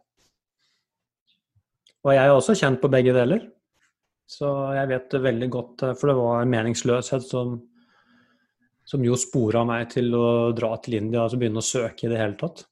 Og 2.05 2.13
jeg 2.13 2.25
er 2.25 2.35
også 2.35 2.57
kjent 2.59 2.83
på 2.83 2.91
begge 2.93 3.15
deler. 3.17 3.47
Så 4.29 4.49
jeg 4.77 4.89
vet 4.89 5.17
veldig 5.21 5.49
godt 5.53 5.83
For 6.01 6.09
det 6.09 6.17
var 6.17 6.47
meningsløshet 6.49 7.25
som, 7.29 7.59
som 8.89 9.05
jo 9.05 9.17
spora 9.21 9.65
meg 9.69 9.91
til 9.93 10.13
å 10.17 10.53
dra 10.57 10.75
til 10.85 10.99
India 11.01 11.23
og 11.23 11.29
altså 11.29 11.41
begynne 11.41 11.61
å 11.61 11.71
søke 11.71 12.07
i 12.07 12.13
det 12.13 12.21
hele 12.21 12.39
tatt. 12.41 12.67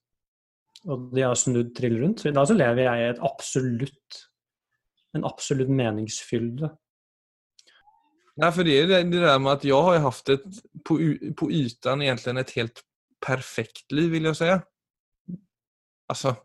Og 0.89 1.09
de 1.15 1.25
har 1.25 1.39
snudd 1.39 1.73
trill 1.77 2.01
rundt. 2.03 2.21
Så 2.21 2.33
I 2.33 2.35
så 2.35 2.57
lever 2.59 2.85
jeg 2.89 3.01
i 3.01 3.11
et 3.12 3.25
absolutt 3.25 4.23
en 5.12 5.27
absolutt 5.29 5.69
meningsfylde 5.69 6.71
Nei, 8.41 8.49
for 8.55 8.65
det 8.65 8.79
er 8.79 8.87
det, 8.89 9.03
det 9.12 9.21
der 9.21 9.41
med 9.43 9.59
at 9.59 9.67
jeg 9.69 9.77
har 9.89 10.01
hatt 10.07 10.31
et 10.33 10.47
på, 10.87 10.97
på 11.37 11.51
ytan 11.53 12.01
egentlig 12.05 12.41
et 12.41 12.55
helt 12.57 12.83
perfekt 13.23 13.93
liv, 13.93 14.09
vil 14.15 14.31
jeg 14.31 14.39
si. 14.39 14.49
Altså 16.12 16.37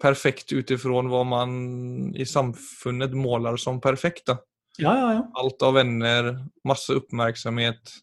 perfekt 0.00 0.52
ut 0.54 0.70
ifra 0.74 1.02
hva 1.06 1.22
man 1.26 1.52
i 2.18 2.26
samfunnet 2.26 3.14
måler 3.18 3.58
som 3.60 3.80
perfekt. 3.82 4.26
da. 4.30 4.38
Ja, 4.78 4.94
ja, 4.98 5.10
ja. 5.18 5.26
Alt 5.38 5.62
av 5.62 5.76
venner, 5.78 6.32
masse 6.66 6.96
oppmerksomhet. 6.98 7.98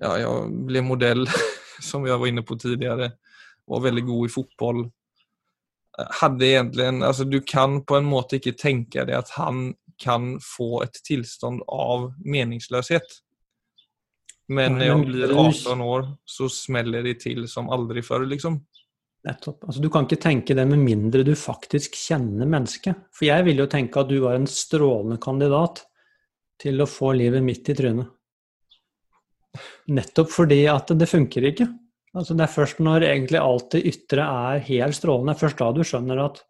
Ja, 0.00 0.16
jeg 0.18 0.64
ble 0.66 0.82
modell, 0.82 1.26
som 1.90 2.06
jeg 2.08 2.18
var 2.18 2.30
inne 2.30 2.46
på 2.46 2.58
tidligere. 2.58 3.12
Var 3.70 3.84
veldig 3.86 4.06
god 4.08 4.26
i 4.26 4.32
fotball. 4.32 4.82
Hadde 6.20 6.46
egentlig 6.46 6.86
altså 7.04 7.26
Du 7.28 7.40
kan 7.44 7.82
på 7.84 7.98
en 7.98 8.06
måte 8.08 8.38
ikke 8.38 8.56
tenke 8.56 9.04
deg 9.04 9.18
at 9.18 9.34
han 9.36 9.72
kan 10.00 10.34
få 10.42 10.82
et 10.86 11.02
tilstand 11.06 11.62
av 11.68 12.10
meningsløshet. 12.24 13.20
Men 14.50 14.78
når 14.80 14.88
jeg 14.88 15.06
blir 15.06 15.32
18 15.36 15.82
år, 15.84 16.06
så 16.26 16.48
smeller 16.50 17.04
det 17.06 17.20
til 17.22 17.44
som 17.50 17.70
aldri 17.70 18.02
før, 18.02 18.24
liksom. 18.26 18.58
Nettopp. 19.28 19.66
Altså, 19.68 19.82
du 19.84 19.90
kan 19.92 20.06
ikke 20.08 20.22
tenke 20.22 20.56
det 20.56 20.64
med 20.66 20.80
mindre 20.80 21.22
du 21.26 21.34
faktisk 21.36 21.98
kjenner 21.98 22.48
mennesket. 22.48 23.04
For 23.12 23.28
jeg 23.28 23.44
vil 23.46 23.60
jo 23.62 23.68
tenke 23.70 24.00
at 24.00 24.08
du 24.10 24.16
var 24.24 24.38
en 24.38 24.48
strålende 24.48 25.20
kandidat 25.22 25.84
til 26.60 26.80
å 26.80 26.88
få 26.88 27.12
livet 27.18 27.44
midt 27.44 27.70
i 27.70 27.76
trynet. 27.76 28.08
Nettopp 29.90 30.30
fordi 30.32 30.62
at 30.72 30.92
det 30.96 31.08
funker 31.10 31.46
ikke. 31.50 31.68
Altså, 32.16 32.34
det 32.34 32.46
er 32.46 32.54
først 32.54 32.80
når 32.82 33.06
egentlig 33.06 33.38
alt 33.38 33.74
det 33.76 33.84
ytre 33.86 34.24
er 34.24 34.64
helt 34.66 34.96
strålende, 34.98 35.36
først 35.38 35.60
da 35.60 35.70
du 35.74 35.84
skjønner 35.86 36.24
at 36.24 36.40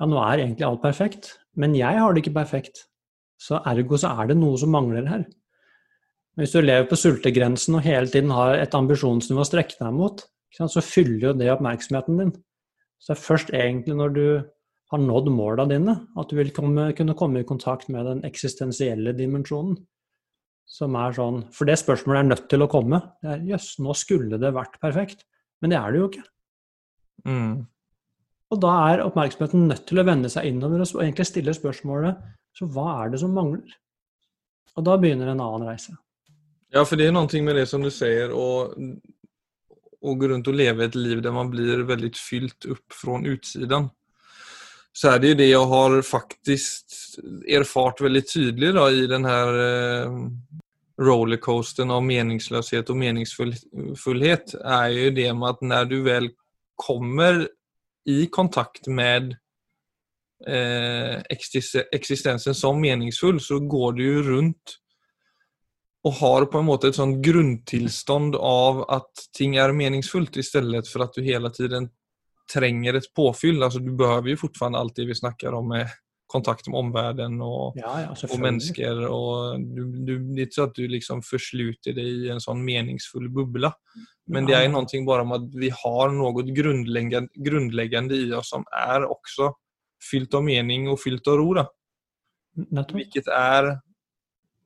ja, 0.00 0.08
nå 0.08 0.20
er 0.24 0.46
egentlig 0.46 0.66
alt 0.66 0.82
perfekt. 0.82 1.34
Men 1.60 1.76
jeg 1.76 2.00
har 2.00 2.14
det 2.14 2.24
ikke 2.24 2.38
perfekt. 2.38 2.86
Så 3.40 3.60
ergo 3.68 3.98
så 4.00 4.14
er 4.20 4.30
det 4.30 4.38
noe 4.40 4.56
som 4.60 4.72
mangler 4.72 5.08
her. 5.08 5.26
Hvis 6.38 6.54
du 6.54 6.62
lever 6.62 6.86
på 6.88 6.96
sultegrensen 6.96 7.76
og 7.76 7.84
hele 7.84 8.08
tiden 8.08 8.32
har 8.32 8.54
et 8.56 8.76
ambisjonsnivå 8.76 9.42
å 9.42 9.48
strekke 9.48 9.76
deg 9.80 9.96
mot, 9.96 10.22
så 10.56 10.82
fyller 10.84 11.30
jo 11.30 11.34
det 11.36 11.50
oppmerksomheten 11.52 12.20
din. 12.20 12.32
Så 13.00 13.12
det 13.12 13.16
er 13.16 13.24
først 13.26 13.52
egentlig 13.56 13.96
når 13.98 14.14
du 14.16 14.24
har 14.90 15.02
nådd 15.02 15.30
måla 15.32 15.66
dine, 15.70 15.94
at 16.18 16.30
du 16.30 16.36
vil 16.38 16.52
komme, 16.54 16.90
kunne 16.96 17.16
komme 17.18 17.42
i 17.42 17.48
kontakt 17.48 17.90
med 17.92 18.08
den 18.08 18.22
eksistensielle 18.26 19.14
dimensjonen. 19.16 19.76
Som 20.70 20.94
er 20.94 21.14
sånn 21.16 21.42
For 21.54 21.66
det 21.66 21.80
spørsmålet 21.80 22.20
er 22.20 22.28
nødt 22.28 22.48
til 22.50 22.62
å 22.62 22.70
komme. 22.70 23.00
Det 23.22 23.32
er 23.32 23.46
jøss, 23.48 23.72
nå 23.82 23.94
skulle 23.98 24.38
det 24.38 24.52
vært 24.54 24.78
perfekt. 24.82 25.24
Men 25.60 25.74
det 25.74 25.78
er 25.80 25.92
det 25.92 26.00
jo 26.00 26.10
ikke. 26.10 26.26
Mm. 27.26 27.54
Og 28.50 28.58
da 28.62 28.72
er 28.90 29.04
oppmerksomheten 29.04 29.68
nødt 29.70 29.84
til 29.86 30.00
å 30.02 30.06
vende 30.06 30.30
seg 30.32 30.48
innover 30.50 30.82
og 30.82 31.02
egentlig 31.04 31.28
stille 31.28 31.54
spørsmålet 31.54 32.18
så 32.56 32.66
hva 32.74 33.04
er 33.04 33.12
det 33.12 33.20
som 33.22 33.34
mangler? 33.34 33.76
Og 34.78 34.86
da 34.86 34.96
begynner 34.98 35.30
en 35.30 35.42
annen 35.42 35.68
reise. 35.70 35.94
Ja, 36.70 36.84
for 36.86 36.98
det 36.98 37.08
er 37.08 37.14
noe 37.14 37.42
med 37.46 37.58
det 37.58 37.66
som 37.70 37.82
du 37.82 37.90
sier, 37.94 38.30
å, 38.34 38.74
gå 40.00 40.28
rundt 40.30 40.50
og 40.50 40.58
leve 40.58 40.86
et 40.86 40.98
liv 40.98 41.22
der 41.22 41.34
man 41.34 41.50
blir 41.50 41.82
veldig 41.86 42.12
fylt 42.18 42.66
opp 42.70 42.94
fra 42.94 43.18
utsiden. 43.18 43.88
Så 44.94 45.12
er 45.12 45.22
det 45.22 45.32
jo 45.32 45.38
det 45.38 45.48
jeg 45.50 45.70
har 45.70 45.96
faktisk 46.06 46.96
erfart 47.50 48.02
veldig 48.02 48.22
tydelig 48.26 48.72
da, 48.74 48.88
i 48.90 49.06
den 49.10 49.26
her 49.28 49.58
eh, 49.62 50.16
rollercoasteren 51.00 51.92
av 51.94 52.02
meningsløshet 52.06 52.90
og 52.90 52.98
meningsfullhet, 53.02 54.56
er 54.58 54.88
jo 54.96 55.12
det 55.14 55.28
med 55.38 55.54
at 55.54 55.62
når 55.72 55.90
du 55.90 55.96
vel 56.06 56.30
kommer 56.80 57.44
i 58.08 58.26
kontakt 58.32 58.86
med 58.86 59.34
eh, 60.46 61.20
eksistensen 61.92 62.54
som 62.54 62.80
meningsfull, 62.80 63.40
så 63.40 63.60
går 63.60 63.92
du 63.98 64.04
jo 64.04 64.22
rundt 64.30 64.76
og 66.08 66.16
har 66.16 66.46
på 66.48 66.60
en 66.60 66.68
måte 66.68 66.88
et 66.88 66.96
sånt 66.96 67.18
grunntilstand 67.24 68.36
av 68.40 68.84
at 68.88 69.26
ting 69.36 69.58
er 69.60 69.74
meningsfullt, 69.76 70.38
i 70.40 70.44
stedet 70.46 70.86
for 70.88 71.04
at 71.04 71.16
du 71.16 71.20
hele 71.26 71.50
tiden 71.52 71.90
trenger 72.50 72.96
et 72.96 73.10
påfyll. 73.16 73.60
Altså, 73.62 73.82
du 73.84 73.92
behøver 73.96 74.32
jo 74.32 74.40
fortsatt 74.46 74.78
alt 74.78 74.96
det 74.96 75.10
vi 75.10 75.18
snakker 75.18 75.54
om 75.58 75.68
med 75.74 75.92
kontakt 76.30 76.68
med 76.70 76.78
omverdenen 76.78 77.42
og, 77.42 77.76
Ja, 77.78 77.94
ja, 78.04 78.10
og 78.12 78.18
selvfølgelig. 78.18 78.44
mennesker. 78.46 79.02
Og 79.10 79.64
du, 79.66 79.82
du, 79.98 80.12
det 80.30 80.44
er 80.44 80.48
ikke 80.48 80.58
så 80.58 80.68
at 80.68 80.78
du 80.78 80.84
liksom 80.86 81.22
forsluter 81.26 81.96
det 81.96 82.06
i 82.06 82.30
en 82.30 82.42
sånn 82.42 82.62
meningsfull 82.64 83.28
bubbla. 83.34 83.72
Men 84.30 84.46
det 84.46 84.54
er 84.54 84.70
noe 84.70 84.86
bare 85.06 85.26
om 85.26 85.34
at 85.34 85.50
vi 85.58 85.72
har 85.74 86.14
noe 86.14 86.44
grunnleggende, 86.46 87.28
grunnleggende 87.34 88.14
i 88.14 88.30
oss 88.36 88.52
som 88.54 88.64
er 88.70 89.08
også 89.08 89.50
fylt 90.00 90.34
av 90.38 90.46
mening 90.46 90.88
og 90.88 91.00
fylt 91.02 91.26
av 91.28 91.40
ro. 91.40 91.66
Vilket 92.92 93.26
är 93.28 93.80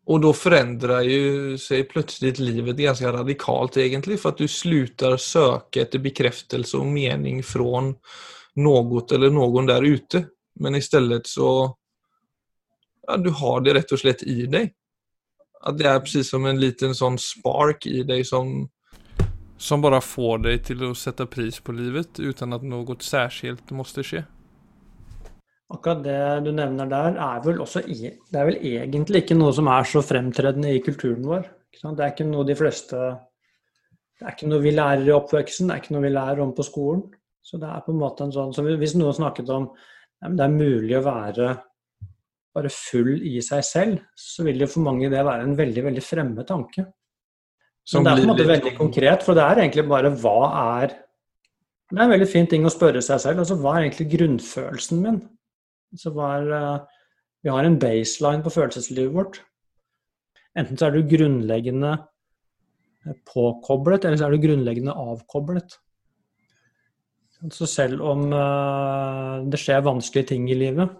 och 0.07 0.21
då 0.21 0.33
förändrar 0.33 1.03
ju 1.03 1.59
sig 1.59 1.85
plötsligt 1.85 2.39
livet 2.39 2.77
ganska 2.77 3.13
radikalt 3.13 3.77
egentlig 3.77 4.21
för 4.21 4.29
att 4.29 4.39
du 4.39 4.49
slutar 4.49 5.17
söka 5.17 5.81
etter 5.81 5.99
bekräftelse 5.99 6.77
och 6.77 6.87
mening 6.87 7.43
från 7.43 7.95
något 8.55 9.13
eller 9.13 9.31
någon 9.31 9.67
där 9.67 9.83
ute. 9.83 10.27
Men 10.61 10.75
istället 10.75 11.27
så 11.27 11.77
ja, 13.07 13.17
du 13.17 13.31
har 13.31 13.61
det 13.61 13.75
rett 13.75 13.93
og 13.93 14.01
slett 14.01 14.23
i 14.23 14.47
deg. 14.47 14.73
At 15.65 15.79
det 15.79 15.89
er 15.89 16.01
precis 16.01 16.31
som 16.31 16.47
en 16.47 16.61
liten 16.61 16.95
sånn 16.97 17.19
spark 17.21 17.87
i 17.89 18.03
deg 18.07 18.25
som 18.29 18.69
som 19.65 19.83
bare 19.83 20.01
får 20.03 20.41
deg 20.45 20.65
til 20.67 20.83
å 20.89 20.95
sette 20.99 21.27
pris 21.31 21.61
på 21.63 21.73
livet 21.73 22.19
uten 22.19 22.57
at 22.57 22.65
noe 22.67 22.97
særskilt 23.01 23.71
måtte 23.77 24.05
skje. 24.05 24.25
Akkurat 25.73 26.03
det 26.05 26.19
du 26.45 26.51
nevner 26.53 26.91
der, 26.91 27.17
er 27.17 27.41
vel 27.45 27.63
også 27.65 27.81
i, 27.89 28.11
Det 28.13 28.39
er 28.39 28.51
vel 28.51 28.59
egentlig 28.61 29.25
ikke 29.25 29.39
noe 29.39 29.55
som 29.57 29.71
er 29.73 29.87
så 29.89 30.03
fremtredende 30.05 30.75
i 30.75 30.83
kulturen 30.85 31.25
vår. 31.25 31.47
Ikke 31.73 31.81
sant? 31.81 31.97
Det 31.99 32.05
er 32.05 32.13
ikke 32.13 32.29
noe 32.29 32.45
de 32.47 32.59
fleste 32.59 32.99
Det 34.15 34.29
er 34.29 34.37
ikke 34.37 34.51
noe 34.53 34.63
vi 34.63 34.75
lærer 34.75 35.09
i 35.09 35.15
oppveksten, 35.15 35.69
det 35.69 35.75
er 35.75 35.83
ikke 35.83 35.95
noe 35.97 36.05
vi 36.05 36.13
lærer 36.13 36.43
om 36.45 36.53
på 36.55 36.67
skolen. 36.67 37.03
Så 37.43 37.59
det 37.61 37.69
er 37.69 37.83
på 37.85 37.93
en 37.93 38.01
måte 38.01 38.25
en 38.25 38.33
sånn 38.33 38.53
så 38.55 38.63
Hvis 38.65 38.95
noen 38.97 39.17
snakket 39.17 39.51
om 39.53 39.71
det 40.25 40.45
er 40.45 40.53
mulig 40.55 40.97
å 40.99 41.05
være 41.05 41.49
bare 42.55 42.71
full 42.71 43.17
i 43.27 43.41
seg 43.45 43.65
selv, 43.67 44.03
så 44.17 44.45
vil 44.47 44.61
det 44.63 44.71
for 44.71 44.85
mange 44.87 45.11
det 45.13 45.25
være 45.27 45.45
en 45.45 45.57
veldig, 45.59 45.83
veldig 45.89 46.05
fremmed 46.05 46.47
tanke. 46.49 46.87
Så 47.85 48.01
det 48.01 48.13
er 48.13 48.23
på 48.23 48.25
en 48.25 48.31
måte 48.31 48.47
veldig 48.49 48.73
konkret, 48.79 49.25
for 49.27 49.37
det 49.37 49.45
er 49.45 49.61
egentlig 49.65 49.85
bare 49.91 50.13
hva 50.23 50.39
er 50.81 50.95
Det 51.91 52.01
er 52.01 52.07
en 52.07 52.15
veldig 52.15 52.29
fin 52.31 52.47
ting 52.49 52.65
å 52.65 52.73
spørre 52.73 53.03
seg 53.05 53.21
selv. 53.21 53.43
altså 53.43 53.59
Hva 53.61 53.75
er 53.75 53.85
egentlig 53.85 54.07
grunnfølelsen 54.15 55.03
min? 55.03 55.19
Altså, 55.93 56.11
hva 56.17 56.31
er, 56.39 56.47
eh, 56.57 57.03
vi 57.45 57.51
har 57.53 57.65
en 57.69 57.77
baseline 57.79 58.43
på 58.43 58.51
følelseslivet 58.55 59.13
vårt. 59.15 59.37
Enten 60.57 60.81
så 60.81 60.87
er 60.87 60.97
du 60.97 61.11
grunnleggende 61.11 61.93
påkoblet, 63.29 64.07
eller 64.07 64.17
så 64.17 64.27
er 64.27 64.35
du 64.35 64.47
grunnleggende 64.47 64.97
avkoblet. 64.97 65.77
Så 67.53 67.67
selv 67.69 68.01
om 68.05 68.29
eh, 68.33 69.45
det 69.53 69.61
skjer 69.61 69.85
vanskelige 69.85 70.33
ting 70.33 70.47
i 70.49 70.57
livet, 70.57 70.93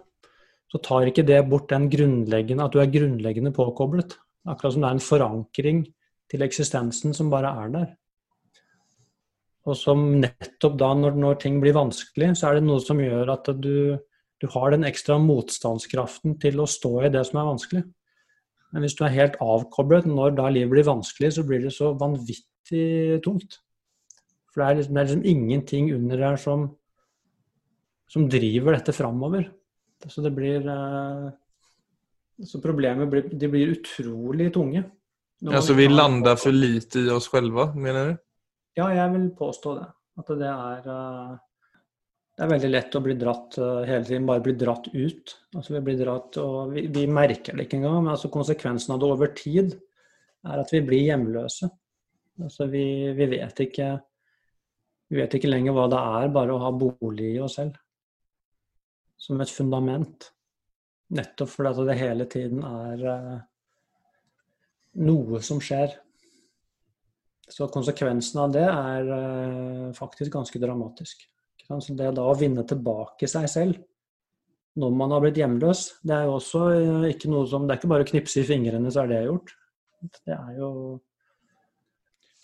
så 0.69 0.81
tar 0.83 1.09
ikke 1.09 1.25
det 1.25 1.39
bort 1.49 1.69
den 1.71 1.87
grunnleggende, 1.89 2.65
at 2.65 2.73
du 2.73 2.81
er 2.81 2.91
grunnleggende 2.91 3.53
påkoblet. 3.55 4.17
Akkurat 4.45 4.75
som 4.75 4.83
det 4.83 4.89
er 4.89 4.97
en 4.97 5.07
forankring 5.07 5.85
til 6.29 6.45
eksistensen 6.45 7.15
som 7.17 7.31
bare 7.33 7.53
er 7.63 7.71
der. 7.73 7.87
Og 9.65 9.77
som 9.79 10.03
nettopp 10.21 10.77
da, 10.77 10.91
når, 10.93 11.17
når 11.17 11.39
ting 11.41 11.57
blir 11.61 11.73
vanskelig, 11.77 12.35
så 12.37 12.49
er 12.49 12.59
det 12.59 12.67
noe 12.67 12.83
som 12.83 13.01
gjør 13.01 13.31
at 13.33 13.49
du, 13.57 13.97
du 14.41 14.47
har 14.53 14.75
den 14.75 14.85
ekstra 14.85 15.17
motstandskraften 15.21 16.37
til 16.41 16.61
å 16.61 16.69
stå 16.69 16.93
i 17.07 17.13
det 17.13 17.23
som 17.25 17.41
er 17.41 17.49
vanskelig. 17.49 17.85
Men 18.73 18.85
hvis 18.85 18.97
du 18.99 19.05
er 19.07 19.15
helt 19.15 19.39
avkoblet 19.41 20.05
når 20.09 20.35
da 20.37 20.51
livet 20.51 20.75
blir 20.75 20.89
vanskelig, 20.89 21.31
så 21.33 21.45
blir 21.47 21.65
det 21.65 21.73
så 21.73 21.95
vanvittig 21.97 23.23
tungt. 23.25 23.61
For 24.55 24.63
det 24.63 24.67
er 24.69 24.77
liksom, 24.79 24.95
det 24.95 25.01
er 25.01 25.07
liksom 25.09 25.25
ingenting 25.27 25.87
under 25.91 26.21
der 26.21 26.37
som, 26.39 26.61
som 28.07 28.29
driver 28.31 28.77
dette 28.77 28.95
framover. 28.95 29.49
Så 30.07 30.23
det 30.23 30.31
blir 30.31 30.63
eh, 30.63 31.25
Så 32.45 32.61
problemet 32.63 33.09
blir, 33.11 33.27
de 33.27 33.49
blir 33.51 33.73
utrolig 33.73 34.53
tunge. 34.55 34.85
Ja, 35.43 35.57
Altså 35.57 35.75
vi 35.75 35.89
lander 35.91 36.39
for 36.39 36.55
lite 36.55 37.03
i 37.03 37.11
oss 37.11 37.27
selv, 37.27 37.59
mener 37.75 38.13
du? 38.13 38.15
Ja, 38.79 38.87
jeg 38.95 39.11
vil 39.17 39.27
påstå 39.35 39.75
det. 39.81 39.89
At 40.23 40.31
det 40.39 40.53
er 40.53 40.89
eh, 40.95 41.35
Det 42.35 42.43
er 42.43 42.51
veldig 42.55 42.71
lett 42.71 42.95
å 42.95 43.03
bli 43.03 43.19
dratt 43.19 43.59
eh, 43.59 43.83
hele 43.91 44.07
tiden, 44.07 44.31
bare 44.31 44.43
bli 44.47 44.55
dratt 44.55 44.87
ut. 44.93 45.37
Altså 45.51 45.75
vi 45.75 45.83
blir 45.89 45.99
dratt, 45.99 46.39
og 46.39 46.71
vi, 46.71 46.87
vi 46.87 47.07
merker 47.11 47.59
det 47.59 47.67
ikke 47.67 47.81
engang, 47.81 48.01
men 48.05 48.15
altså 48.15 48.31
konsekvensen 48.31 48.95
av 48.95 49.03
det 49.03 49.11
over 49.11 49.35
tid 49.35 49.75
er 50.47 50.63
at 50.63 50.71
vi 50.71 50.83
blir 50.87 51.09
hjemløse. 51.09 51.67
Altså 52.39 52.67
vi, 52.71 52.85
vi 53.15 53.33
vet 53.35 53.67
ikke 53.67 53.95
Vi 55.09 55.19
vet 55.19 55.35
ikke 55.37 55.51
lenger 55.51 55.75
hva 55.75 55.89
det 55.91 55.99
er 56.19 56.31
bare 56.33 56.55
å 56.55 56.61
ha 56.63 56.71
bolig 56.73 57.35
i 57.35 57.41
oss 57.43 57.57
selv. 57.59 57.77
Som 59.21 59.41
et 59.41 59.51
fundament. 59.51 60.31
Nettopp 61.15 61.51
fordi 61.51 61.85
det 61.85 61.99
hele 61.99 62.25
tiden 62.29 62.63
er 62.65 63.05
eh, 63.11 63.37
noe 65.05 65.41
som 65.45 65.61
skjer. 65.61 65.93
Så 67.45 67.69
konsekvensen 67.69 68.41
av 68.41 68.53
det 68.55 68.65
er 68.65 69.11
eh, 69.19 69.89
faktisk 69.97 70.33
ganske 70.33 70.61
dramatisk. 70.61 71.27
Så 71.65 71.97
det 71.97 72.11
da 72.17 72.25
å 72.25 72.37
vinne 72.37 72.65
tilbake 72.67 73.29
seg 73.29 73.49
selv 73.49 73.83
når 74.75 74.91
man 74.91 75.13
har 75.15 75.21
blitt 75.23 75.37
hjemløs, 75.39 75.85
det 76.03 76.15
er 76.17 76.25
jo 76.27 76.35
også 76.35 76.61
eh, 76.73 77.09
ikke 77.13 77.31
noe 77.31 77.47
som 77.47 77.63
Det 77.63 77.75
er 77.75 77.79
ikke 77.79 77.91
bare 77.93 78.05
å 78.05 78.09
knipse 78.09 78.41
i 78.41 78.47
fingrene, 78.47 78.91
så 78.91 79.05
er 79.05 79.11
det 79.11 79.21
gjort. 79.29 79.53
Det 80.25 80.35
er 80.35 80.57
jo 80.59 80.71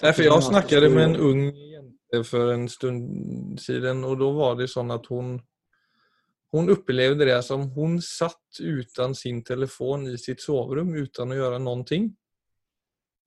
Nej, 0.02 0.14
for 0.16 0.24
jeg 0.26 0.44
snackade 0.48 0.88
med 0.90 1.04
en 1.04 1.18
ung 1.22 1.42
för 2.24 2.54
en 2.54 2.70
stund 2.70 3.60
siden 3.60 4.04
och 4.04 4.18
då 4.18 4.32
var 4.32 4.56
det 4.56 4.68
sånn 4.68 4.92
at 4.92 5.08
hun 5.10 5.40
hon 6.52 6.70
upplevde 6.70 7.26
det 7.26 7.44
som 7.44 7.70
hun 7.72 8.02
satt 8.02 8.60
utan 8.60 9.16
sin 9.16 9.44
telefon 9.44 10.08
i 10.08 10.18
sitt 10.18 10.42
sovrum 10.44 10.94
utan 11.00 11.32
å 11.32 11.38
gjøre 11.38 11.60
någonting. 11.64 12.10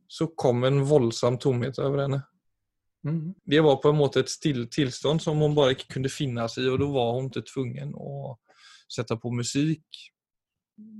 Så 0.08 0.26
kom 0.36 0.64
en 0.68 0.82
voldsom 0.84 1.38
tomhet 1.40 1.78
over 1.80 2.02
henne. 2.04 2.20
Mm. 3.04 3.34
Det 3.44 3.60
var 3.64 3.80
på 3.80 3.88
en 3.88 3.96
måte 3.96 4.20
et 4.20 4.32
still 4.32 4.66
tilstand 4.68 5.22
som 5.24 5.40
hun 5.40 5.56
bare 5.56 5.72
ikke 5.72 5.96
kunne 5.96 6.12
seg 6.12 6.66
i 6.66 6.72
og 6.72 6.78
da 6.80 6.90
var 6.92 7.14
hun 7.16 7.30
ikke 7.30 7.46
tvungen 7.48 7.94
å 7.96 8.36
sette 8.92 9.16
på 9.16 9.32
musikk, 9.32 10.04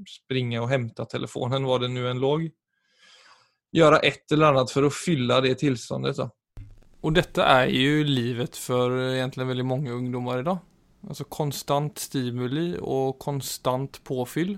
springe 0.08 0.60
og 0.62 0.70
hente 0.72 1.04
telefonen 1.10 1.68
var 1.68 1.84
det 1.84 1.92
nu 1.92 2.06
en 2.08 2.20
låg. 2.20 2.48
Gjøre 3.74 4.00
et 4.06 4.32
eller 4.32 4.52
annet 4.54 4.72
for 4.72 4.86
å 4.86 4.92
fylle 4.92 5.40
det 5.44 5.58
tilståndet. 5.60 6.16
Da. 6.22 6.30
Og 7.04 7.12
dette 7.12 7.44
er 7.44 7.68
jo 7.68 8.04
livet 8.08 8.56
for 8.56 8.94
egentlig 9.12 9.44
veldig 9.50 9.66
mange 9.68 9.92
ungdommer 9.92 10.40
i 10.40 10.46
dag. 10.46 10.62
Altså 11.04 11.26
konstant 11.28 12.00
stimuli 12.00 12.78
og 12.80 13.18
konstant 13.20 14.00
påfyll. 14.08 14.54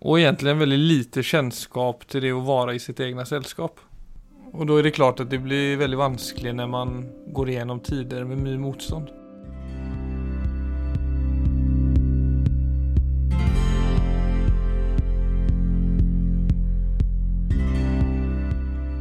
Og 0.00 0.18
egentlig 0.18 0.58
veldig 0.60 0.80
lite 0.80 1.24
kjennskap 1.24 2.04
til 2.08 2.26
det 2.26 2.34
å 2.36 2.44
være 2.44 2.76
i 2.76 2.82
sitt 2.82 3.00
eget 3.00 3.28
selskap. 3.28 3.80
Og 4.50 4.66
da 4.66 4.76
er 4.76 4.88
det 4.88 4.96
klart 4.96 5.22
at 5.22 5.30
det 5.32 5.40
blir 5.44 5.78
veldig 5.80 6.00
vanskelig 6.00 6.52
når 6.58 6.70
man 6.72 6.94
går 7.36 7.54
igjennom 7.54 7.80
tider 7.86 8.28
med 8.28 8.42
mye 8.44 8.60
motstand. 8.60 9.08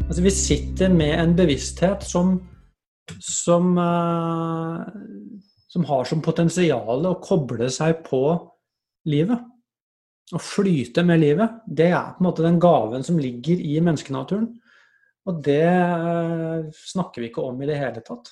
Altså, 0.09 0.23
vi 0.25 0.31
sitter 0.33 0.89
med 0.89 1.13
en 1.21 1.35
bevissthet 1.37 2.01
som, 2.01 2.33
som, 3.21 3.75
uh, 3.77 4.81
som 5.69 5.83
har 5.85 6.07
som 6.09 6.23
potensial 6.25 7.05
å 7.05 7.19
koble 7.21 7.67
seg 7.69 7.99
på 8.07 8.23
livet. 9.11 9.43
Å 10.33 10.41
flyte 10.41 11.03
med 11.05 11.21
livet. 11.21 11.59
Det 11.65 11.91
er 11.91 12.15
på 12.15 12.23
en 12.23 12.25
måte 12.25 12.45
den 12.45 12.57
gaven 12.61 13.05
som 13.05 13.19
ligger 13.21 13.61
i 13.61 13.75
menneskenaturen. 13.77 14.47
Og 15.29 15.43
det 15.45 15.61
uh, 15.69 16.65
snakker 16.89 17.21
vi 17.21 17.29
ikke 17.29 17.45
om 17.45 17.61
i 17.61 17.69
det 17.69 17.77
hele 17.77 18.01
tatt. 18.01 18.31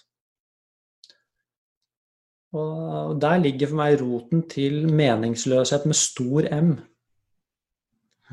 Og 2.58 3.20
der 3.22 3.38
ligger 3.44 3.70
for 3.70 3.82
meg 3.84 4.00
roten 4.02 4.42
til 4.50 4.88
meningsløshet 4.90 5.86
med 5.86 6.00
stor 6.00 6.50
M. 6.58 6.74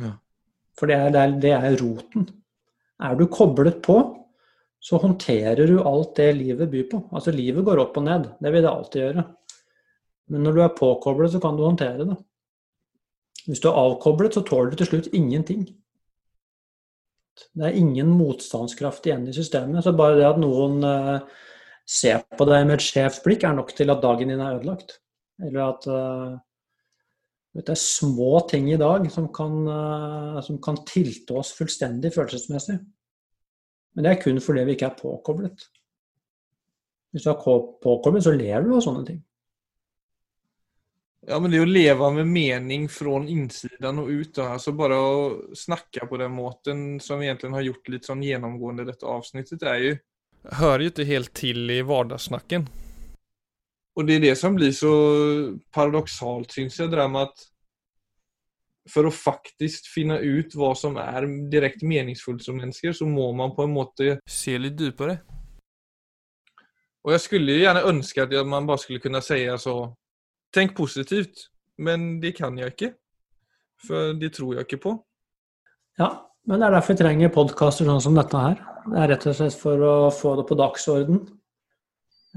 Ja. 0.01 0.15
For 0.79 0.89
det 0.89 0.97
er, 0.97 1.13
det 1.13 1.21
er, 1.21 1.37
det 1.45 1.55
er 1.59 1.79
roten. 1.83 2.31
Er 3.03 3.17
du 3.19 3.27
koblet 3.27 3.81
på, 3.83 3.99
så 4.85 5.01
håndterer 5.01 5.67
du 5.67 5.79
alt 5.81 6.13
det 6.19 6.29
livet 6.37 6.71
byr 6.71 6.85
på. 6.91 7.01
Altså 7.17 7.33
livet 7.35 7.65
går 7.67 7.81
opp 7.87 7.97
og 7.99 8.05
ned, 8.07 8.29
det 8.39 8.53
vil 8.53 8.63
det 8.63 8.71
alltid 8.71 9.01
gjøre. 9.01 9.25
Men 10.33 10.45
når 10.47 10.57
du 10.57 10.61
er 10.65 10.77
påkoblet, 10.77 11.33
så 11.33 11.41
kan 11.41 11.57
du 11.57 11.65
håndtere 11.65 12.05
det. 12.05 12.19
Hvis 13.45 13.61
du 13.61 13.69
er 13.69 13.81
avkoblet, 13.81 14.37
så 14.37 14.45
tåler 14.45 14.73
du 14.73 14.79
til 14.81 14.91
slutt 14.93 15.11
ingenting. 15.17 15.67
Det 17.53 17.67
er 17.67 17.77
ingen 17.77 18.13
motstandskraft 18.15 19.07
igjen 19.09 19.27
i 19.29 19.35
systemet. 19.37 19.83
Så 19.85 19.93
bare 19.97 20.17
det 20.21 20.29
at 20.29 20.41
noen 20.41 20.85
eh, 20.87 21.45
ser 21.85 22.23
på 22.39 22.47
deg 22.49 22.65
med 22.69 22.79
et 22.79 22.87
skjevt 22.87 23.25
blikk, 23.27 23.45
er 23.45 23.57
nok 23.59 23.75
til 23.77 23.93
at 23.93 24.03
dagen 24.05 24.33
din 24.33 24.41
er 24.41 24.61
ødelagt. 24.61 24.99
Eller 25.43 25.65
at, 25.67 25.89
eh, 25.91 26.37
Det 27.55 27.71
er 27.71 27.79
små 27.79 28.41
ting 28.51 28.73
i 28.73 28.79
dag 28.81 29.07
som 29.15 29.29
kan, 29.33 29.61
eh, 29.71 30.41
som 30.43 30.59
kan 30.63 30.81
tilte 30.87 31.37
oss 31.39 31.53
fullstendig 31.55 32.11
følelsesmessig. 32.15 32.81
Men 33.95 34.05
det 34.05 34.11
er 34.11 34.23
kun 34.23 34.41
fordi 34.43 34.65
vi 34.67 34.75
ikke 34.75 34.91
er 34.91 34.99
påkoblet. 34.99 35.69
Hvis 37.15 37.23
du 37.23 37.31
er 37.31 37.39
påkoblet, 37.39 38.25
så 38.27 38.35
lever 38.35 38.67
du 38.67 38.75
av 38.75 38.83
sånne 38.83 39.05
ting. 39.07 39.23
Ja, 41.25 41.39
men 41.41 41.55
det 41.55 41.63
å 41.63 41.69
leve 41.69 42.11
med 42.19 42.29
mening 42.29 42.89
fra 42.93 43.21
innsiden 43.23 44.01
og 44.03 44.11
ut, 44.11 44.35
da. 44.37 44.51
altså 44.59 44.75
bare 44.77 44.99
å 44.99 45.13
snakke 45.57 46.05
på 46.11 46.19
den 46.21 46.35
måten 46.35 46.83
som 47.01 47.23
vi 47.23 47.31
egentlig 47.31 47.55
har 47.55 47.69
gjort 47.71 47.93
litt 47.95 48.09
sånn 48.11 48.25
gjennomgående 48.27 48.85
dette 48.91 49.09
avsnittet, 49.09 49.63
er 49.63 49.79
jo 49.85 49.95
Hører 50.45 50.83
jo 50.85 50.91
ikke 50.91 51.07
helt 51.09 51.31
til 51.33 51.71
i 51.73 51.79
hverdagssnakken. 51.81 52.67
Og 53.95 54.07
det 54.07 54.17
er 54.17 54.25
det 54.25 54.37
som 54.39 54.57
blir 54.57 54.73
så 54.75 54.93
paradoksalt, 55.75 56.53
syns 56.53 56.79
jeg, 56.81 56.91
det 56.91 56.97
där 56.97 57.09
med 57.09 57.29
at 57.29 57.45
for 58.91 59.09
å 59.09 59.13
faktisk 59.15 59.87
finne 59.89 60.19
ut 60.21 60.53
hva 60.59 60.75
som 60.77 60.99
er 61.01 61.25
direkte 61.53 61.87
meningsfullt 61.89 62.43
som 62.45 62.59
mennesker, 62.59 62.93
så 62.93 63.07
må 63.09 63.31
man 63.33 63.55
på 63.57 63.65
en 63.65 63.73
måte 63.73 64.19
Se 64.29 64.59
litt 64.61 64.77
dypere. 64.77 65.23
Og 67.05 67.15
jeg 67.15 67.23
skulle 67.25 67.61
gjerne 67.61 67.87
ønske 67.89 68.25
at 68.25 68.35
man 68.49 68.67
bare 68.69 68.83
skulle 68.83 69.01
kunne 69.01 69.23
si 69.25 69.45
så 69.61 69.79
Tenk 70.55 70.77
positivt. 70.77 71.49
Men 71.83 72.21
det 72.23 72.37
kan 72.39 72.55
jeg 72.59 72.71
ikke. 72.75 72.93
For 73.83 74.15
det 74.15 74.33
tror 74.37 74.55
jeg 74.55 74.69
ikke 74.69 74.83
på. 74.85 74.93
Ja, 75.99 76.11
men 76.47 76.61
det 76.61 76.69
er 76.69 76.77
derfor 76.77 76.95
vi 76.95 77.03
trenger 77.03 77.33
podkaster 77.35 77.89
sånn 77.89 78.03
som 78.05 78.15
dette 78.15 78.39
her. 78.39 78.61
Det 78.87 79.01
er 79.01 79.11
rett 79.11 79.27
og 79.27 79.35
slett 79.35 79.57
for 79.59 79.83
å 79.83 79.95
få 80.15 80.37
det 80.39 80.45
på 80.47 80.59
dagsorden. 80.61 81.25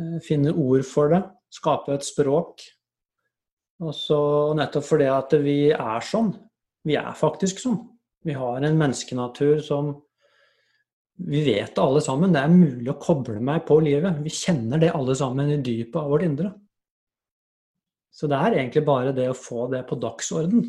Eh, 0.01 0.17
finne 0.25 0.55
ord 0.55 0.81
for 0.89 1.13
det. 1.13 1.21
Skape 1.53 1.95
et 1.95 2.05
språk. 2.05 2.65
Og 3.83 3.93
så 3.93 4.19
nettopp 4.57 4.87
fordi 4.87 5.07
at 5.11 5.33
vi 5.43 5.59
er 5.71 6.05
sånn. 6.05 6.31
Vi 6.87 6.97
er 6.97 7.13
faktisk 7.17 7.61
sånn. 7.61 7.79
Vi 8.25 8.35
har 8.35 8.63
en 8.65 8.79
menneskenatur 8.79 9.61
som 9.63 9.95
Vi 11.17 11.39
vet 11.41 11.79
alle 11.81 11.97
sammen. 12.05 12.29
Det 12.29 12.43
er 12.45 12.51
mulig 12.53 12.91
å 12.91 12.99
koble 13.01 13.39
meg 13.41 13.63
på 13.65 13.79
livet. 13.81 14.19
Vi 14.21 14.29
kjenner 14.29 14.77
det 14.77 14.91
alle 14.93 15.15
sammen 15.17 15.49
i 15.49 15.55
dypet 15.65 15.97
av 15.97 16.11
vårt 16.13 16.27
indre. 16.27 16.51
Så 18.13 18.29
det 18.29 18.37
er 18.37 18.59
egentlig 18.59 18.83
bare 18.85 19.15
det 19.17 19.25
å 19.31 19.37
få 19.37 19.65
det 19.71 19.79
på 19.89 19.97
dagsorden. 19.97 20.61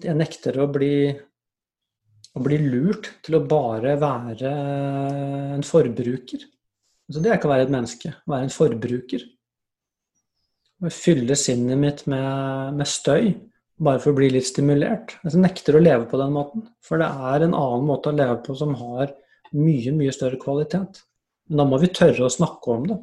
Jeg 0.00 0.16
nekter 0.16 0.56
å 0.64 0.66
bli, 0.72 1.12
å 2.32 2.44
bli 2.48 2.58
lurt 2.64 3.12
til 3.28 3.36
å 3.36 3.44
bare 3.52 3.98
være 4.00 4.54
en 5.58 5.64
forbruker. 5.64 6.40
Altså 7.06 7.22
det 7.22 7.30
er 7.30 7.38
ikke 7.38 7.48
å 7.48 7.54
være 7.54 7.66
et 7.68 7.74
menneske. 7.74 8.12
Å 8.12 8.32
være 8.32 8.46
en 8.48 8.54
forbruker. 8.54 9.26
Å 10.82 10.92
fylle 10.92 11.36
sinnet 11.38 11.80
mitt 11.80 12.02
med, 12.10 12.76
med, 12.76 12.88
støy 12.90 13.30
bare 13.80 14.00
for 14.02 14.12
å 14.12 14.18
bli 14.18 14.30
litt 14.34 14.48
stimulert. 14.48 15.14
Jeg 15.24 15.40
nekter 15.40 15.78
å 15.78 15.82
leve 15.82 16.08
på 16.10 16.20
den 16.20 16.34
måten. 16.34 16.66
For 16.84 17.00
det 17.00 17.08
er 17.08 17.46
en 17.46 17.56
annen 17.56 17.86
måte 17.88 18.10
å 18.10 18.16
leve 18.16 18.40
på 18.44 18.56
som 18.58 18.74
har 18.80 19.12
mye, 19.56 19.94
mye 19.94 20.14
større 20.14 20.40
kvalitet. 20.40 21.02
Men 21.48 21.62
da 21.62 21.68
må 21.68 21.78
vi 21.80 21.92
tørre 21.94 22.26
å 22.26 22.32
snakke 22.32 22.74
om 22.74 22.88
det. 22.90 22.98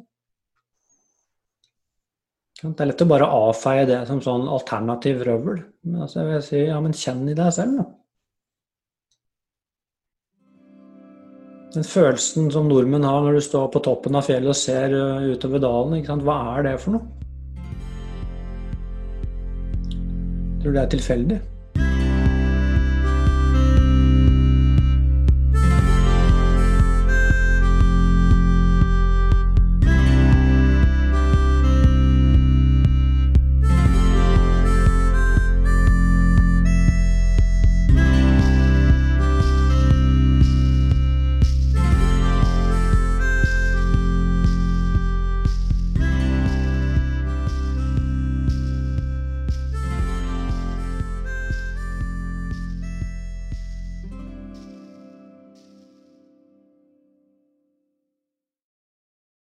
Det 2.64 2.80
er 2.80 2.88
lett 2.88 3.02
å 3.04 3.08
bare 3.10 3.28
avfeie 3.28 3.84
det 3.88 3.98
som 4.08 4.20
sånn 4.24 4.46
alternativ 4.48 5.24
røvel. 5.26 5.60
Men 5.84 6.06
altså 6.06 6.22
jeg 6.22 6.30
vil 6.30 6.44
si, 6.46 6.60
ja, 6.68 6.78
men 6.80 6.96
kjenn 6.96 7.26
i 7.28 7.36
deg 7.36 7.50
selv, 7.52 7.80
da. 7.80 7.86
Den 11.74 11.82
følelsen 11.82 12.52
som 12.54 12.68
nordmenn 12.70 13.02
har 13.02 13.24
når 13.24 13.34
du 13.34 13.42
står 13.42 13.66
på 13.74 13.80
toppen 13.82 14.14
av 14.14 14.28
fjellet 14.28 14.52
og 14.52 14.58
ser 14.58 14.92
uh, 14.94 15.24
utover 15.34 15.62
dalen, 15.62 16.04
hva 16.22 16.36
er 16.52 16.68
det 16.68 16.74
for 16.82 16.94
noe? 16.94 17.08
Tror 20.62 20.70
du 20.70 20.76
det 20.78 20.84
er 20.84 20.92
tilfeldig? 20.94 21.40